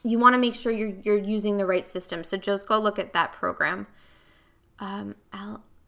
you 0.04 0.20
want 0.20 0.36
to 0.36 0.40
make 0.40 0.54
sure 0.54 0.72
you're, 0.72 0.94
you're 1.02 1.18
using 1.18 1.58
the 1.58 1.66
right 1.66 1.90
system. 1.90 2.24
So 2.24 2.38
just 2.38 2.68
go 2.68 2.80
look 2.80 3.00
at 3.00 3.14
that 3.14 3.34
program. 3.34 3.88
Um, 4.80 5.16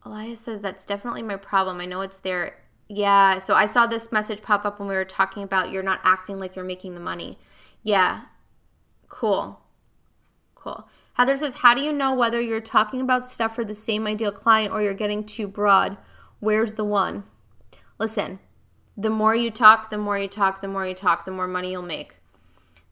Elias 0.03 0.39
says 0.39 0.61
that's 0.61 0.85
definitely 0.85 1.21
my 1.23 1.35
problem. 1.35 1.79
I 1.79 1.85
know 1.85 2.01
it's 2.01 2.17
there. 2.17 2.57
Yeah, 2.95 3.39
so 3.39 3.55
I 3.55 3.65
saw 3.65 3.87
this 3.87 4.11
message 4.11 4.43
pop 4.43 4.65
up 4.65 4.77
when 4.77 4.87
we 4.87 4.93
were 4.93 5.03
talking 5.03 5.41
about 5.41 5.71
you're 5.71 5.81
not 5.81 5.99
acting 6.03 6.37
like 6.37 6.55
you're 6.55 6.63
making 6.63 6.93
the 6.93 6.99
money. 6.99 7.39
Yeah, 7.81 8.25
cool. 9.09 9.61
Cool. 10.53 10.87
Heather 11.13 11.35
says, 11.35 11.55
How 11.55 11.73
do 11.73 11.81
you 11.81 11.91
know 11.91 12.13
whether 12.13 12.39
you're 12.39 12.61
talking 12.61 13.01
about 13.01 13.25
stuff 13.25 13.55
for 13.55 13.65
the 13.65 13.73
same 13.73 14.05
ideal 14.05 14.31
client 14.31 14.71
or 14.71 14.83
you're 14.83 14.93
getting 14.93 15.23
too 15.23 15.47
broad? 15.47 15.97
Where's 16.39 16.75
the 16.75 16.85
one? 16.85 17.23
Listen, 17.97 18.37
the 18.95 19.09
more 19.09 19.33
you 19.33 19.49
talk, 19.49 19.89
the 19.89 19.97
more 19.97 20.19
you 20.19 20.27
talk, 20.27 20.61
the 20.61 20.67
more 20.67 20.85
you 20.85 20.93
talk, 20.93 21.25
the 21.25 21.31
more 21.31 21.47
money 21.47 21.71
you'll 21.71 21.81
make. 21.81 22.17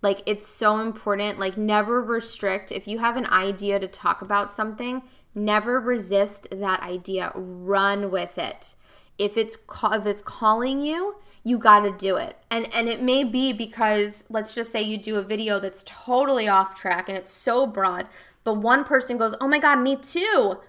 Like, 0.01 0.23
it's 0.25 0.47
so 0.47 0.79
important. 0.79 1.37
Like, 1.37 1.57
never 1.57 2.01
restrict. 2.01 2.71
If 2.71 2.87
you 2.87 2.97
have 2.97 3.17
an 3.17 3.27
idea 3.27 3.79
to 3.79 3.87
talk 3.87 4.23
about 4.23 4.51
something, 4.51 5.03
never 5.35 5.79
resist 5.79 6.47
that 6.49 6.81
idea. 6.81 7.31
Run 7.35 8.09
with 8.09 8.39
it. 8.39 8.73
If 9.17 9.37
it's 9.37 9.57
if 9.83 10.05
it's 10.05 10.21
calling 10.21 10.81
you, 10.81 11.15
you 11.43 11.57
got 11.57 11.81
to 11.81 11.91
do 11.91 12.15
it. 12.17 12.37
And 12.49 12.73
and 12.73 12.87
it 12.87 13.01
may 13.01 13.23
be 13.23 13.53
because 13.53 14.25
let's 14.29 14.53
just 14.53 14.71
say 14.71 14.81
you 14.81 14.97
do 14.97 15.17
a 15.17 15.23
video 15.23 15.59
that's 15.59 15.83
totally 15.85 16.47
off 16.47 16.75
track 16.75 17.09
and 17.09 17.17
it's 17.17 17.31
so 17.31 17.67
broad, 17.67 18.07
but 18.43 18.55
one 18.55 18.83
person 18.83 19.17
goes, 19.17 19.35
"Oh 19.39 19.47
my 19.47 19.59
god, 19.59 19.79
me 19.79 19.95
too. 19.95 20.59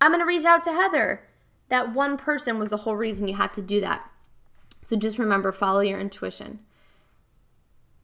I'm 0.00 0.12
going 0.12 0.20
to 0.20 0.26
reach 0.26 0.44
out 0.44 0.64
to 0.64 0.72
Heather." 0.72 1.22
That 1.68 1.94
one 1.94 2.16
person 2.16 2.58
was 2.58 2.70
the 2.70 2.78
whole 2.78 2.96
reason 2.96 3.28
you 3.28 3.34
had 3.34 3.54
to 3.54 3.62
do 3.62 3.80
that. 3.80 4.10
So 4.84 4.96
just 4.96 5.20
remember, 5.20 5.52
follow 5.52 5.80
your 5.80 6.00
intuition. 6.00 6.58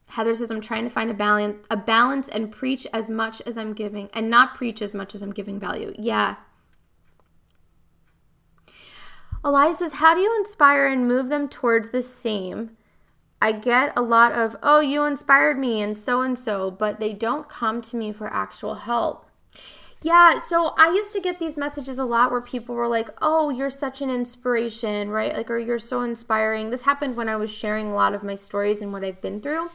Heather 0.06 0.34
says, 0.36 0.50
I'm 0.50 0.60
trying 0.60 0.84
to 0.84 0.90
find 0.90 1.10
a 1.10 1.14
balance, 1.14 1.66
a 1.68 1.76
balance 1.76 2.28
and 2.28 2.52
preach 2.52 2.86
as 2.92 3.10
much 3.10 3.42
as 3.44 3.56
I'm 3.58 3.72
giving 3.72 4.08
and 4.14 4.30
not 4.30 4.54
preach 4.54 4.80
as 4.80 4.94
much 4.94 5.14
as 5.14 5.22
I'm 5.22 5.32
giving 5.32 5.58
value. 5.58 5.92
Yeah. 5.98 6.36
Elias 9.46 9.78
says, 9.78 9.92
How 9.92 10.12
do 10.12 10.20
you 10.20 10.36
inspire 10.36 10.88
and 10.88 11.06
move 11.06 11.28
them 11.28 11.48
towards 11.48 11.90
the 11.90 12.02
same? 12.02 12.76
I 13.40 13.52
get 13.52 13.92
a 13.96 14.02
lot 14.02 14.32
of, 14.32 14.56
oh, 14.60 14.80
you 14.80 15.04
inspired 15.04 15.56
me 15.56 15.80
and 15.80 15.96
so 15.96 16.20
and 16.20 16.36
so, 16.36 16.68
but 16.68 16.98
they 16.98 17.12
don't 17.12 17.48
come 17.48 17.80
to 17.82 17.96
me 17.96 18.12
for 18.12 18.26
actual 18.26 18.74
help. 18.74 19.30
Yeah, 20.02 20.38
so 20.38 20.74
I 20.76 20.88
used 20.88 21.12
to 21.12 21.20
get 21.20 21.38
these 21.38 21.56
messages 21.56 21.96
a 21.96 22.04
lot 22.04 22.32
where 22.32 22.40
people 22.40 22.74
were 22.74 22.88
like, 22.88 23.08
"Oh, 23.22 23.50
you're 23.50 23.70
such 23.70 24.02
an 24.02 24.10
inspiration," 24.10 25.10
right? 25.10 25.34
Like 25.34 25.50
or 25.50 25.58
you're 25.58 25.78
so 25.78 26.00
inspiring. 26.00 26.70
This 26.70 26.82
happened 26.82 27.16
when 27.16 27.28
I 27.28 27.36
was 27.36 27.50
sharing 27.52 27.88
a 27.88 27.94
lot 27.94 28.14
of 28.14 28.24
my 28.24 28.34
stories 28.34 28.82
and 28.82 28.92
what 28.92 29.04
I've 29.04 29.22
been 29.22 29.40
through. 29.40 29.68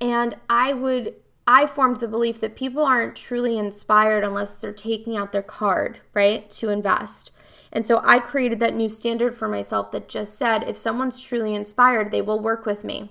And 0.00 0.36
I 0.48 0.72
would 0.72 1.14
I 1.46 1.66
formed 1.66 1.98
the 1.98 2.08
belief 2.08 2.40
that 2.40 2.56
people 2.56 2.84
aren't 2.84 3.16
truly 3.16 3.58
inspired 3.58 4.22
unless 4.22 4.54
they're 4.54 4.72
taking 4.72 5.16
out 5.16 5.32
their 5.32 5.42
card, 5.42 5.98
right, 6.14 6.48
to 6.50 6.68
invest. 6.68 7.32
And 7.74 7.84
so 7.84 8.00
I 8.04 8.20
created 8.20 8.60
that 8.60 8.74
new 8.74 8.88
standard 8.88 9.36
for 9.36 9.48
myself 9.48 9.90
that 9.90 10.08
just 10.08 10.38
said 10.38 10.62
if 10.62 10.76
someone's 10.76 11.20
truly 11.20 11.54
inspired, 11.54 12.12
they 12.12 12.22
will 12.22 12.38
work 12.38 12.64
with 12.64 12.84
me. 12.84 13.10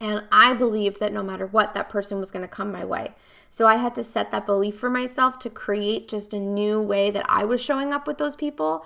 And 0.00 0.24
I 0.32 0.54
believed 0.54 0.98
that 0.98 1.12
no 1.12 1.22
matter 1.22 1.46
what, 1.46 1.72
that 1.74 1.88
person 1.88 2.18
was 2.18 2.32
going 2.32 2.42
to 2.42 2.48
come 2.48 2.72
my 2.72 2.84
way. 2.84 3.14
So 3.48 3.68
I 3.68 3.76
had 3.76 3.94
to 3.94 4.02
set 4.02 4.32
that 4.32 4.46
belief 4.46 4.76
for 4.76 4.90
myself 4.90 5.38
to 5.38 5.48
create 5.48 6.08
just 6.08 6.34
a 6.34 6.40
new 6.40 6.82
way 6.82 7.12
that 7.12 7.24
I 7.28 7.44
was 7.44 7.60
showing 7.60 7.92
up 7.92 8.04
with 8.04 8.18
those 8.18 8.34
people. 8.34 8.84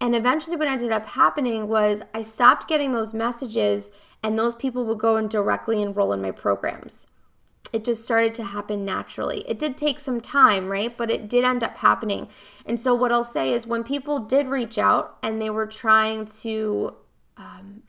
And 0.00 0.14
eventually, 0.14 0.56
what 0.56 0.68
ended 0.68 0.92
up 0.92 1.06
happening 1.06 1.66
was 1.66 2.02
I 2.14 2.22
stopped 2.22 2.68
getting 2.68 2.92
those 2.92 3.12
messages, 3.12 3.90
and 4.22 4.38
those 4.38 4.54
people 4.54 4.84
would 4.84 4.98
go 4.98 5.16
and 5.16 5.28
directly 5.28 5.82
enroll 5.82 6.12
in 6.12 6.22
my 6.22 6.30
programs. 6.30 7.08
It 7.72 7.84
just 7.84 8.04
started 8.04 8.34
to 8.34 8.44
happen 8.44 8.84
naturally. 8.84 9.40
It 9.48 9.58
did 9.58 9.76
take 9.76 9.98
some 9.98 10.20
time, 10.20 10.68
right? 10.68 10.96
But 10.96 11.10
it 11.10 11.28
did 11.28 11.44
end 11.44 11.64
up 11.64 11.78
happening. 11.78 12.28
And 12.64 12.78
so, 12.78 12.94
what 12.94 13.12
I'll 13.12 13.24
say 13.24 13.52
is 13.52 13.66
when 13.66 13.82
people 13.82 14.20
did 14.20 14.46
reach 14.46 14.78
out 14.78 15.18
and 15.22 15.42
they 15.42 15.50
were 15.50 15.66
trying 15.66 16.26
to, 16.42 16.94
um, 17.36 17.82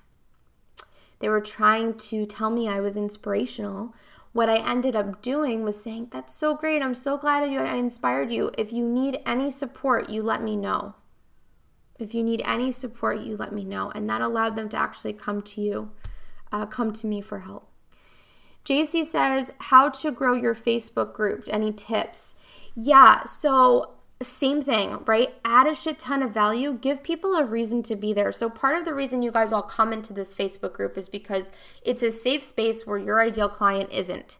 they 1.19 1.29
were 1.29 1.41
trying 1.41 1.93
to 1.95 2.25
tell 2.25 2.49
me 2.49 2.67
I 2.67 2.79
was 2.79 2.97
inspirational 2.97 3.93
what 4.37 4.49
I 4.49 4.57
ended 4.57 4.95
up 4.95 5.23
doing 5.23 5.63
was 5.63 5.81
saying, 5.81 6.09
That's 6.11 6.31
so 6.31 6.55
great. 6.55 6.83
I'm 6.83 6.93
so 6.93 7.17
glad 7.17 7.41
I 7.41 7.75
inspired 7.75 8.31
you. 8.31 8.51
If 8.55 8.71
you 8.71 8.87
need 8.87 9.19
any 9.25 9.49
support, 9.49 10.11
you 10.11 10.21
let 10.21 10.43
me 10.43 10.55
know. 10.55 10.93
If 11.97 12.13
you 12.13 12.21
need 12.21 12.43
any 12.45 12.71
support, 12.71 13.21
you 13.21 13.35
let 13.35 13.51
me 13.51 13.65
know. 13.65 13.91
And 13.95 14.07
that 14.11 14.21
allowed 14.21 14.55
them 14.55 14.69
to 14.69 14.77
actually 14.77 15.13
come 15.13 15.41
to 15.41 15.59
you, 15.59 15.91
uh, 16.51 16.67
come 16.67 16.93
to 16.93 17.07
me 17.07 17.19
for 17.19 17.39
help. 17.39 17.66
JC 18.67 19.06
says, 19.06 19.53
How 19.60 19.88
to 19.88 20.12
grow 20.12 20.34
your 20.34 20.53
Facebook 20.53 21.13
group. 21.13 21.45
Any 21.47 21.71
tips? 21.71 22.36
Yeah, 22.75 23.23
so 23.23 23.93
same 24.21 24.62
thing, 24.62 25.06
right? 25.06 25.36
Add 25.45 25.67
a 25.67 25.75
shit 25.75 25.99
ton 25.99 26.21
of 26.21 26.32
value, 26.32 26.73
give 26.73 27.01
people 27.01 27.36
a 27.36 27.45
reason 27.45 27.82
to 27.84 27.95
be 27.95 28.12
there. 28.12 28.34
So, 28.34 28.49
part 28.49 28.77
of 28.77 28.84
the 28.84 28.93
reason 28.93 29.21
you 29.21 29.32
guys 29.32 29.53
all 29.53 29.62
come 29.62 29.93
into 29.93 30.12
this 30.12 30.36
Facebook 30.36 30.73
group 30.73 30.97
is 30.97 31.08
because 31.08 31.49
it's 31.82 32.03
a 32.03 32.12
safe 32.12 32.43
space 32.43 32.86
where 32.86 32.97
your 32.97 33.23
ideal 33.23 33.47
client 33.47 33.93
isn't. 33.93 34.38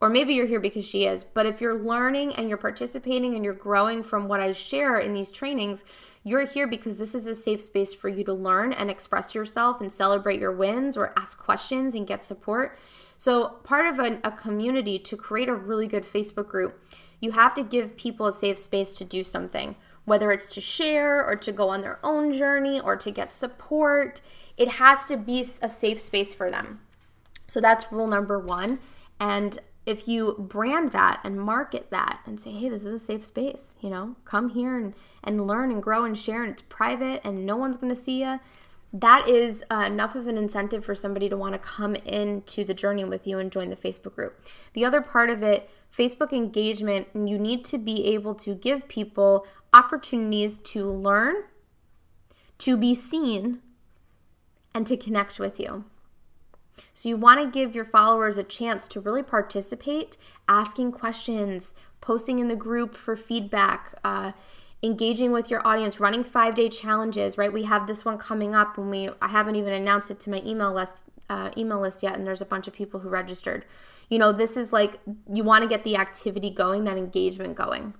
Or 0.00 0.08
maybe 0.08 0.32
you're 0.32 0.46
here 0.46 0.60
because 0.60 0.86
she 0.86 1.04
is. 1.04 1.22
But 1.24 1.44
if 1.44 1.60
you're 1.60 1.78
learning 1.78 2.34
and 2.36 2.48
you're 2.48 2.56
participating 2.56 3.34
and 3.34 3.44
you're 3.44 3.52
growing 3.52 4.02
from 4.02 4.26
what 4.26 4.40
I 4.40 4.52
share 4.52 4.96
in 4.96 5.12
these 5.12 5.30
trainings, 5.30 5.84
you're 6.24 6.46
here 6.46 6.66
because 6.66 6.96
this 6.96 7.14
is 7.14 7.26
a 7.26 7.34
safe 7.34 7.60
space 7.60 7.92
for 7.92 8.08
you 8.08 8.24
to 8.24 8.32
learn 8.32 8.72
and 8.72 8.88
express 8.88 9.34
yourself 9.34 9.82
and 9.82 9.92
celebrate 9.92 10.40
your 10.40 10.56
wins 10.56 10.96
or 10.96 11.12
ask 11.18 11.38
questions 11.38 11.94
and 11.94 12.06
get 12.06 12.24
support. 12.24 12.78
So, 13.20 13.58
part 13.64 13.84
of 13.84 13.98
a, 13.98 14.18
a 14.24 14.32
community 14.32 14.98
to 15.00 15.14
create 15.14 15.50
a 15.50 15.54
really 15.54 15.86
good 15.86 16.04
Facebook 16.04 16.48
group 16.48 16.82
you 17.20 17.32
have 17.32 17.52
to 17.54 17.62
give 17.62 17.96
people 17.98 18.26
a 18.26 18.32
safe 18.32 18.58
space 18.58 18.94
to 18.94 19.04
do 19.04 19.22
something, 19.22 19.76
whether 20.06 20.32
it's 20.32 20.52
to 20.54 20.60
share 20.60 21.22
or 21.22 21.36
to 21.36 21.52
go 21.52 21.68
on 21.68 21.82
their 21.82 22.00
own 22.02 22.32
journey 22.32 22.80
or 22.80 22.96
to 22.96 23.10
get 23.10 23.30
support. 23.30 24.22
It 24.56 24.72
has 24.72 25.04
to 25.06 25.18
be 25.18 25.40
a 25.40 25.68
safe 25.68 26.00
space 26.00 26.32
for 26.32 26.50
them. 26.50 26.80
So 27.46 27.60
that's 27.60 27.92
rule 27.92 28.06
number 28.06 28.38
one. 28.38 28.80
And 29.18 29.58
if 29.84 30.08
you 30.08 30.36
brand 30.38 30.92
that 30.92 31.20
and 31.24 31.38
market 31.40 31.90
that 31.90 32.20
and 32.24 32.40
say, 32.40 32.52
hey, 32.52 32.70
this 32.70 32.84
is 32.84 33.02
a 33.02 33.04
safe 33.04 33.24
space, 33.24 33.76
you 33.80 33.90
know, 33.90 34.16
come 34.24 34.50
here 34.50 34.78
and, 34.78 34.94
and 35.22 35.46
learn 35.46 35.70
and 35.70 35.82
grow 35.82 36.04
and 36.04 36.16
share, 36.16 36.42
and 36.42 36.52
it's 36.52 36.62
private 36.62 37.20
and 37.22 37.44
no 37.44 37.56
one's 37.56 37.76
to 37.76 37.94
see 37.94 38.22
you, 38.22 38.40
that 38.92 39.28
is 39.28 39.64
uh, 39.70 39.84
enough 39.86 40.14
of 40.14 40.26
an 40.26 40.36
incentive 40.36 40.84
for 40.84 40.94
somebody 40.94 41.28
to 41.28 41.36
want 41.36 41.54
to 41.54 41.58
come 41.58 41.94
into 41.94 42.64
the 42.64 42.74
journey 42.74 43.04
with 43.04 43.26
you 43.26 43.38
and 43.38 43.52
join 43.52 43.70
the 43.70 43.76
Facebook 43.76 44.14
group. 44.16 44.42
The 44.72 44.84
other 44.84 45.00
part 45.00 45.30
of 45.30 45.42
it, 45.42 45.70
Facebook 45.96 46.32
engagement, 46.32 47.08
you 47.14 47.38
need 47.38 47.64
to 47.66 47.78
be 47.78 48.06
able 48.06 48.34
to 48.36 48.54
give 48.54 48.88
people 48.88 49.46
opportunities 49.72 50.58
to 50.58 50.84
learn, 50.90 51.36
to 52.58 52.76
be 52.76 52.94
seen, 52.94 53.60
and 54.74 54.86
to 54.86 54.96
connect 54.96 55.38
with 55.38 55.60
you. 55.60 55.84
So, 56.94 57.08
you 57.08 57.16
want 57.16 57.40
to 57.40 57.50
give 57.50 57.74
your 57.74 57.84
followers 57.84 58.38
a 58.38 58.44
chance 58.44 58.88
to 58.88 59.00
really 59.00 59.22
participate, 59.22 60.16
asking 60.48 60.92
questions, 60.92 61.74
posting 62.00 62.38
in 62.38 62.48
the 62.48 62.56
group 62.56 62.94
for 62.94 63.16
feedback, 63.16 63.98
uh, 64.02 64.32
engaging 64.82 65.30
with 65.32 65.50
your 65.50 65.66
audience, 65.66 66.00
running 66.00 66.24
five 66.24 66.54
day 66.54 66.68
challenges, 66.68 67.36
right? 67.36 67.52
We 67.52 67.64
have 67.64 67.86
this 67.86 68.04
one 68.04 68.18
coming 68.18 68.54
up 68.54 68.78
when 68.78 68.90
we, 68.90 69.10
I 69.20 69.28
haven't 69.28 69.56
even 69.56 69.72
announced 69.72 70.10
it 70.10 70.20
to 70.20 70.30
my 70.30 70.42
email 70.44 70.72
list, 70.72 71.02
uh, 71.28 71.50
email 71.56 71.80
list 71.80 72.02
yet, 72.02 72.14
and 72.14 72.26
there's 72.26 72.40
a 72.40 72.46
bunch 72.46 72.66
of 72.66 72.72
people 72.72 73.00
who 73.00 73.08
registered. 73.08 73.64
You 74.08 74.18
know, 74.18 74.32
this 74.32 74.56
is 74.56 74.72
like 74.72 74.98
you 75.32 75.44
want 75.44 75.62
to 75.62 75.68
get 75.68 75.84
the 75.84 75.96
activity 75.96 76.50
going, 76.50 76.84
that 76.84 76.96
engagement 76.96 77.54
going. 77.54 77.94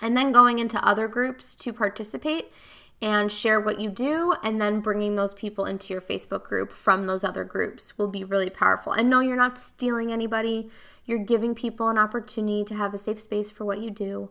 And 0.00 0.16
then 0.16 0.30
going 0.30 0.58
into 0.58 0.84
other 0.86 1.08
groups 1.08 1.54
to 1.56 1.72
participate 1.72 2.52
and 3.00 3.30
share 3.32 3.60
what 3.60 3.80
you 3.80 3.90
do, 3.90 4.34
and 4.42 4.60
then 4.60 4.80
bringing 4.80 5.16
those 5.16 5.34
people 5.34 5.64
into 5.64 5.92
your 5.92 6.00
Facebook 6.00 6.44
group 6.44 6.72
from 6.72 7.06
those 7.06 7.24
other 7.24 7.44
groups 7.44 7.98
will 7.98 8.08
be 8.08 8.24
really 8.24 8.48
powerful. 8.48 8.92
And 8.92 9.10
no, 9.10 9.20
you're 9.20 9.36
not 9.36 9.58
stealing 9.58 10.12
anybody, 10.12 10.70
you're 11.04 11.18
giving 11.18 11.54
people 11.54 11.88
an 11.88 11.98
opportunity 11.98 12.64
to 12.64 12.74
have 12.74 12.94
a 12.94 12.98
safe 12.98 13.20
space 13.20 13.50
for 13.50 13.64
what 13.64 13.80
you 13.80 13.90
do 13.90 14.30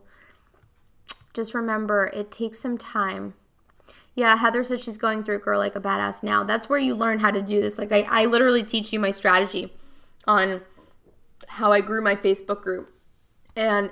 just 1.36 1.54
remember 1.54 2.10
it 2.12 2.32
takes 2.32 2.58
some 2.58 2.76
time. 2.78 3.34
Yeah, 4.14 4.36
Heather 4.36 4.64
said 4.64 4.82
she's 4.82 4.96
going 4.96 5.22
through 5.22 5.36
a 5.36 5.38
Grow 5.38 5.58
Like 5.58 5.76
a 5.76 5.80
Badass 5.80 6.22
now. 6.22 6.42
That's 6.42 6.68
where 6.68 6.78
you 6.78 6.94
learn 6.94 7.18
how 7.18 7.30
to 7.30 7.42
do 7.42 7.60
this. 7.60 7.78
Like, 7.78 7.92
I, 7.92 8.06
I 8.08 8.24
literally 8.24 8.62
teach 8.62 8.92
you 8.92 8.98
my 8.98 9.10
strategy 9.10 9.72
on 10.26 10.62
how 11.48 11.70
I 11.70 11.82
grew 11.82 12.02
my 12.02 12.14
Facebook 12.14 12.62
group. 12.62 12.90
And 13.54 13.90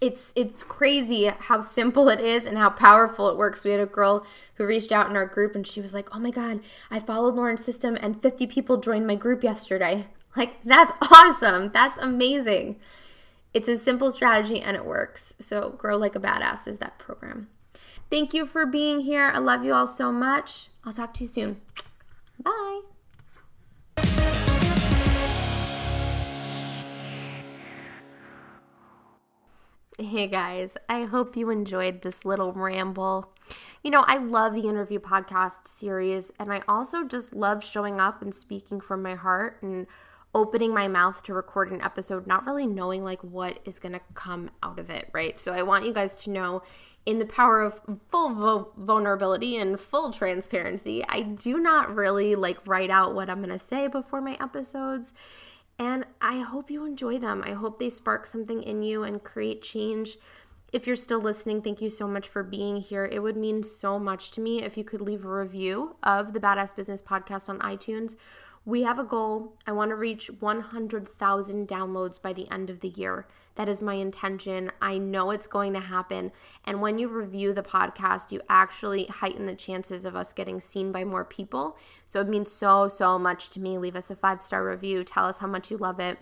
it's 0.00 0.32
it's 0.34 0.64
crazy 0.64 1.26
how 1.26 1.60
simple 1.60 2.08
it 2.08 2.20
is 2.20 2.44
and 2.44 2.58
how 2.58 2.70
powerful 2.70 3.28
it 3.28 3.36
works. 3.36 3.64
We 3.64 3.70
had 3.70 3.80
a 3.80 3.86
girl 3.86 4.26
who 4.54 4.66
reached 4.66 4.90
out 4.90 5.08
in 5.08 5.16
our 5.16 5.26
group 5.26 5.54
and 5.54 5.64
she 5.66 5.80
was 5.80 5.94
like, 5.94 6.14
"Oh 6.14 6.18
my 6.18 6.30
god, 6.30 6.60
I 6.90 6.98
followed 6.98 7.34
Lauren's 7.36 7.64
system 7.64 7.96
and 8.00 8.20
50 8.20 8.48
people 8.48 8.78
joined 8.78 9.06
my 9.06 9.14
group 9.14 9.44
yesterday." 9.44 10.08
Like, 10.34 10.62
that's 10.64 10.92
awesome. 11.12 11.70
That's 11.74 11.98
amazing. 11.98 12.80
It's 13.54 13.68
a 13.68 13.76
simple 13.76 14.10
strategy 14.10 14.62
and 14.62 14.76
it 14.76 14.86
works. 14.86 15.34
So, 15.38 15.74
Grow 15.76 15.98
Like 15.98 16.16
a 16.16 16.20
Badass 16.20 16.66
is 16.66 16.78
that 16.78 16.98
program. 16.98 17.48
Thank 18.10 18.32
you 18.32 18.46
for 18.46 18.64
being 18.64 19.00
here. 19.00 19.24
I 19.24 19.38
love 19.38 19.62
you 19.62 19.74
all 19.74 19.86
so 19.86 20.10
much. 20.10 20.68
I'll 20.84 20.94
talk 20.94 21.12
to 21.14 21.24
you 21.24 21.28
soon. 21.28 21.60
Bye. 22.42 22.80
Hey 29.98 30.26
guys, 30.26 30.76
I 30.88 31.04
hope 31.04 31.36
you 31.36 31.50
enjoyed 31.50 32.00
this 32.00 32.24
little 32.24 32.52
ramble. 32.52 33.34
You 33.82 33.90
know, 33.90 34.04
I 34.06 34.16
love 34.16 34.54
the 34.54 34.66
interview 34.66 34.98
podcast 34.98 35.68
series, 35.68 36.32
and 36.40 36.52
I 36.52 36.62
also 36.66 37.04
just 37.04 37.34
love 37.34 37.62
showing 37.62 38.00
up 38.00 38.22
and 38.22 38.34
speaking 38.34 38.80
from 38.80 39.02
my 39.02 39.14
heart 39.14 39.58
and 39.62 39.86
opening 40.34 40.72
my 40.72 40.88
mouth 40.88 41.22
to 41.22 41.34
record 41.34 41.70
an 41.70 41.82
episode, 41.82 42.26
not 42.26 42.46
really 42.46 42.66
knowing 42.66 43.04
like 43.04 43.20
what 43.22 43.58
is 43.64 43.78
going 43.78 43.92
to 43.92 44.00
come 44.14 44.50
out 44.62 44.78
of 44.78 44.88
it, 44.88 45.08
right? 45.12 45.38
So 45.38 45.52
I 45.52 45.62
want 45.62 45.84
you 45.84 45.92
guys 45.92 46.16
to 46.24 46.30
know 46.30 46.62
in 47.04 47.18
the 47.18 47.26
power 47.26 47.60
of 47.60 47.80
full 48.10 48.72
vulnerability 48.76 49.56
and 49.56 49.78
full 49.78 50.12
transparency, 50.12 51.04
I 51.06 51.22
do 51.22 51.58
not 51.58 51.94
really 51.94 52.34
like 52.34 52.66
write 52.66 52.90
out 52.90 53.14
what 53.14 53.28
I'm 53.28 53.42
going 53.42 53.50
to 53.50 53.58
say 53.58 53.88
before 53.88 54.20
my 54.20 54.38
episodes. 54.40 55.12
And 55.78 56.06
I 56.20 56.38
hope 56.38 56.70
you 56.70 56.86
enjoy 56.86 57.18
them. 57.18 57.42
I 57.44 57.52
hope 57.52 57.78
they 57.78 57.90
spark 57.90 58.26
something 58.26 58.62
in 58.62 58.82
you 58.82 59.02
and 59.02 59.22
create 59.22 59.62
change. 59.62 60.16
If 60.72 60.86
you're 60.86 60.96
still 60.96 61.20
listening, 61.20 61.60
thank 61.60 61.82
you 61.82 61.90
so 61.90 62.08
much 62.08 62.28
for 62.28 62.42
being 62.42 62.78
here. 62.78 63.04
It 63.04 63.18
would 63.18 63.36
mean 63.36 63.62
so 63.62 63.98
much 63.98 64.30
to 64.32 64.40
me 64.40 64.62
if 64.62 64.78
you 64.78 64.84
could 64.84 65.02
leave 65.02 65.24
a 65.24 65.28
review 65.28 65.96
of 66.02 66.32
the 66.32 66.40
Badass 66.40 66.74
Business 66.74 67.02
Podcast 67.02 67.48
on 67.50 67.58
iTunes 67.58 68.16
we 68.64 68.82
have 68.82 68.98
a 68.98 69.04
goal. 69.04 69.54
I 69.66 69.72
want 69.72 69.90
to 69.90 69.96
reach 69.96 70.30
100,000 70.38 71.68
downloads 71.68 72.22
by 72.22 72.32
the 72.32 72.50
end 72.50 72.70
of 72.70 72.80
the 72.80 72.88
year. 72.88 73.26
That 73.56 73.68
is 73.68 73.82
my 73.82 73.94
intention. 73.94 74.70
I 74.80 74.98
know 74.98 75.30
it's 75.30 75.46
going 75.46 75.72
to 75.74 75.80
happen. 75.80 76.32
And 76.64 76.80
when 76.80 76.98
you 76.98 77.08
review 77.08 77.52
the 77.52 77.62
podcast, 77.62 78.32
you 78.32 78.40
actually 78.48 79.06
heighten 79.06 79.46
the 79.46 79.54
chances 79.54 80.04
of 80.04 80.16
us 80.16 80.32
getting 80.32 80.60
seen 80.60 80.92
by 80.92 81.04
more 81.04 81.24
people. 81.24 81.76
So 82.06 82.20
it 82.20 82.28
means 82.28 82.50
so, 82.50 82.88
so 82.88 83.18
much 83.18 83.50
to 83.50 83.60
me. 83.60 83.78
Leave 83.78 83.96
us 83.96 84.10
a 84.10 84.16
five 84.16 84.40
star 84.40 84.64
review. 84.64 85.04
Tell 85.04 85.24
us 85.24 85.40
how 85.40 85.48
much 85.48 85.70
you 85.70 85.76
love 85.76 86.00
it. 86.00 86.18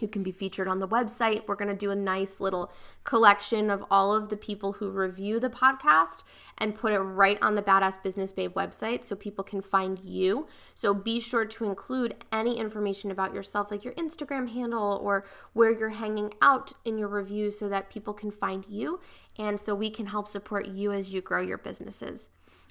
You 0.00 0.08
can 0.08 0.22
be 0.22 0.32
featured 0.32 0.66
on 0.66 0.80
the 0.80 0.88
website. 0.88 1.46
We're 1.46 1.54
going 1.54 1.70
to 1.70 1.76
do 1.76 1.90
a 1.90 1.96
nice 1.96 2.40
little 2.40 2.72
collection 3.04 3.70
of 3.70 3.84
all 3.90 4.12
of 4.12 4.28
the 4.28 4.36
people 4.36 4.72
who 4.72 4.90
review 4.90 5.38
the 5.38 5.50
podcast 5.50 6.24
and 6.58 6.74
put 6.74 6.92
it 6.92 6.98
right 6.98 7.40
on 7.40 7.54
the 7.54 7.62
Badass 7.62 8.02
Business 8.02 8.32
Babe 8.32 8.54
website 8.54 9.04
so 9.04 9.14
people 9.14 9.44
can 9.44 9.60
find 9.60 9.98
you. 10.00 10.48
So 10.74 10.94
be 10.94 11.20
sure 11.20 11.44
to 11.44 11.64
include 11.64 12.24
any 12.32 12.58
information 12.58 13.10
about 13.10 13.34
yourself, 13.34 13.70
like 13.70 13.84
your 13.84 13.94
Instagram 13.94 14.48
handle 14.50 15.00
or 15.02 15.24
where 15.52 15.70
you're 15.70 15.90
hanging 15.90 16.34
out 16.42 16.72
in 16.84 16.98
your 16.98 17.08
review, 17.08 17.50
so 17.50 17.68
that 17.68 17.90
people 17.90 18.14
can 18.14 18.30
find 18.30 18.64
you 18.68 19.00
and 19.38 19.58
so 19.58 19.74
we 19.74 19.90
can 19.90 20.06
help 20.06 20.28
support 20.28 20.66
you 20.66 20.92
as 20.92 21.12
you 21.12 21.20
grow 21.20 21.40
your 21.40 21.58
businesses. 21.58 22.28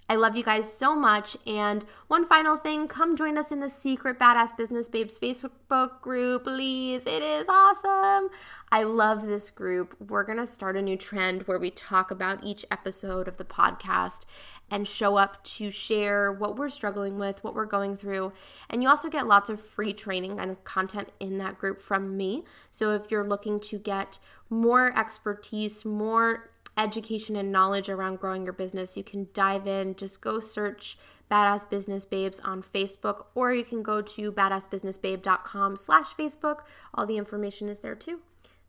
I 0.10 0.16
love 0.16 0.36
you 0.36 0.44
guys 0.44 0.72
so 0.72 0.96
much. 0.96 1.38
And 1.48 1.86
one 2.08 2.26
final 2.26 2.58
thing 2.58 2.88
come 2.88 3.16
join 3.16 3.38
us 3.38 3.52
in 3.52 3.62
the 3.62 3.70
secret 3.70 4.20
Badass 4.20 4.56
Business 4.56 4.90
Babes 4.90 5.18
Facebook 5.18 6.02
group, 6.02 6.44
please. 6.44 7.06
It 7.06 7.24
is 7.24 7.48
awesome. 7.48 8.30
I 8.72 8.84
love 8.84 9.28
this 9.28 9.50
group. 9.50 9.96
We're 10.00 10.26
going 10.26 10.40
to 10.40 10.46
start 10.46 10.76
a 10.76 10.82
new 10.82 10.98
trend 10.98 11.44
where 11.44 11.60
we 11.60 11.72
talk 11.72 12.12
about 12.12 12.44
each 12.44 12.66
episode 12.70 13.28
of 13.28 13.38
the 13.38 13.46
podcast 13.46 14.26
and 14.70 14.88
show 14.88 15.16
up 15.16 15.44
to 15.44 15.72
share 15.72 16.32
what 16.32 16.58
we're 16.58 16.70
struggling 16.70 17.18
with, 17.18 17.44
what 17.44 17.56
we're 17.56 17.66
going 17.66 17.96
through. 17.96 18.34
And 18.70 18.84
you 18.84 18.90
also 18.90 19.10
get 19.10 19.26
lots 19.26 19.50
of 19.50 19.62
free 19.62 19.94
training 19.94 20.40
and 20.40 20.62
content 20.66 21.10
in 21.20 21.38
that 21.38 21.58
group 21.58 21.80
from 21.80 22.18
me. 22.18 22.44
So 22.72 22.94
if 22.94 23.10
you're 23.10 23.24
looking 23.24 23.60
to 23.62 23.78
get 23.78 24.20
more 24.50 24.98
expertise, 24.98 25.86
more 25.86 26.50
education 26.78 27.36
and 27.36 27.52
knowledge 27.52 27.90
around 27.90 28.20
growing 28.20 28.44
your 28.44 28.54
business, 28.54 28.98
you 28.98 29.04
can 29.04 29.28
dive 29.34 29.68
in. 29.68 29.96
Just 29.96 30.22
go 30.22 30.40
search 30.40 30.98
Badass 31.30 31.70
Business 31.70 32.06
Babes 32.06 32.40
on 32.42 32.62
Facebook, 32.62 33.26
or 33.34 33.54
you 33.54 33.64
can 33.64 33.82
go 33.82 34.02
to 34.02 34.32
badassbusinessbabe.com 34.32 35.76
slash 35.76 36.16
Facebook. 36.16 36.60
All 36.94 37.06
the 37.06 37.18
information 37.18 37.70
is 37.70 37.80
there 37.80 37.96
too. 37.96 38.22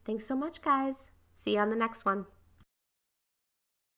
Thanks 0.04 0.26
so 0.26 0.36
much, 0.36 0.62
guys. 0.62 1.08
See 1.34 1.54
you 1.54 1.60
on 1.60 1.70
the 1.70 1.76
next 1.76 2.04
one. 2.04 2.26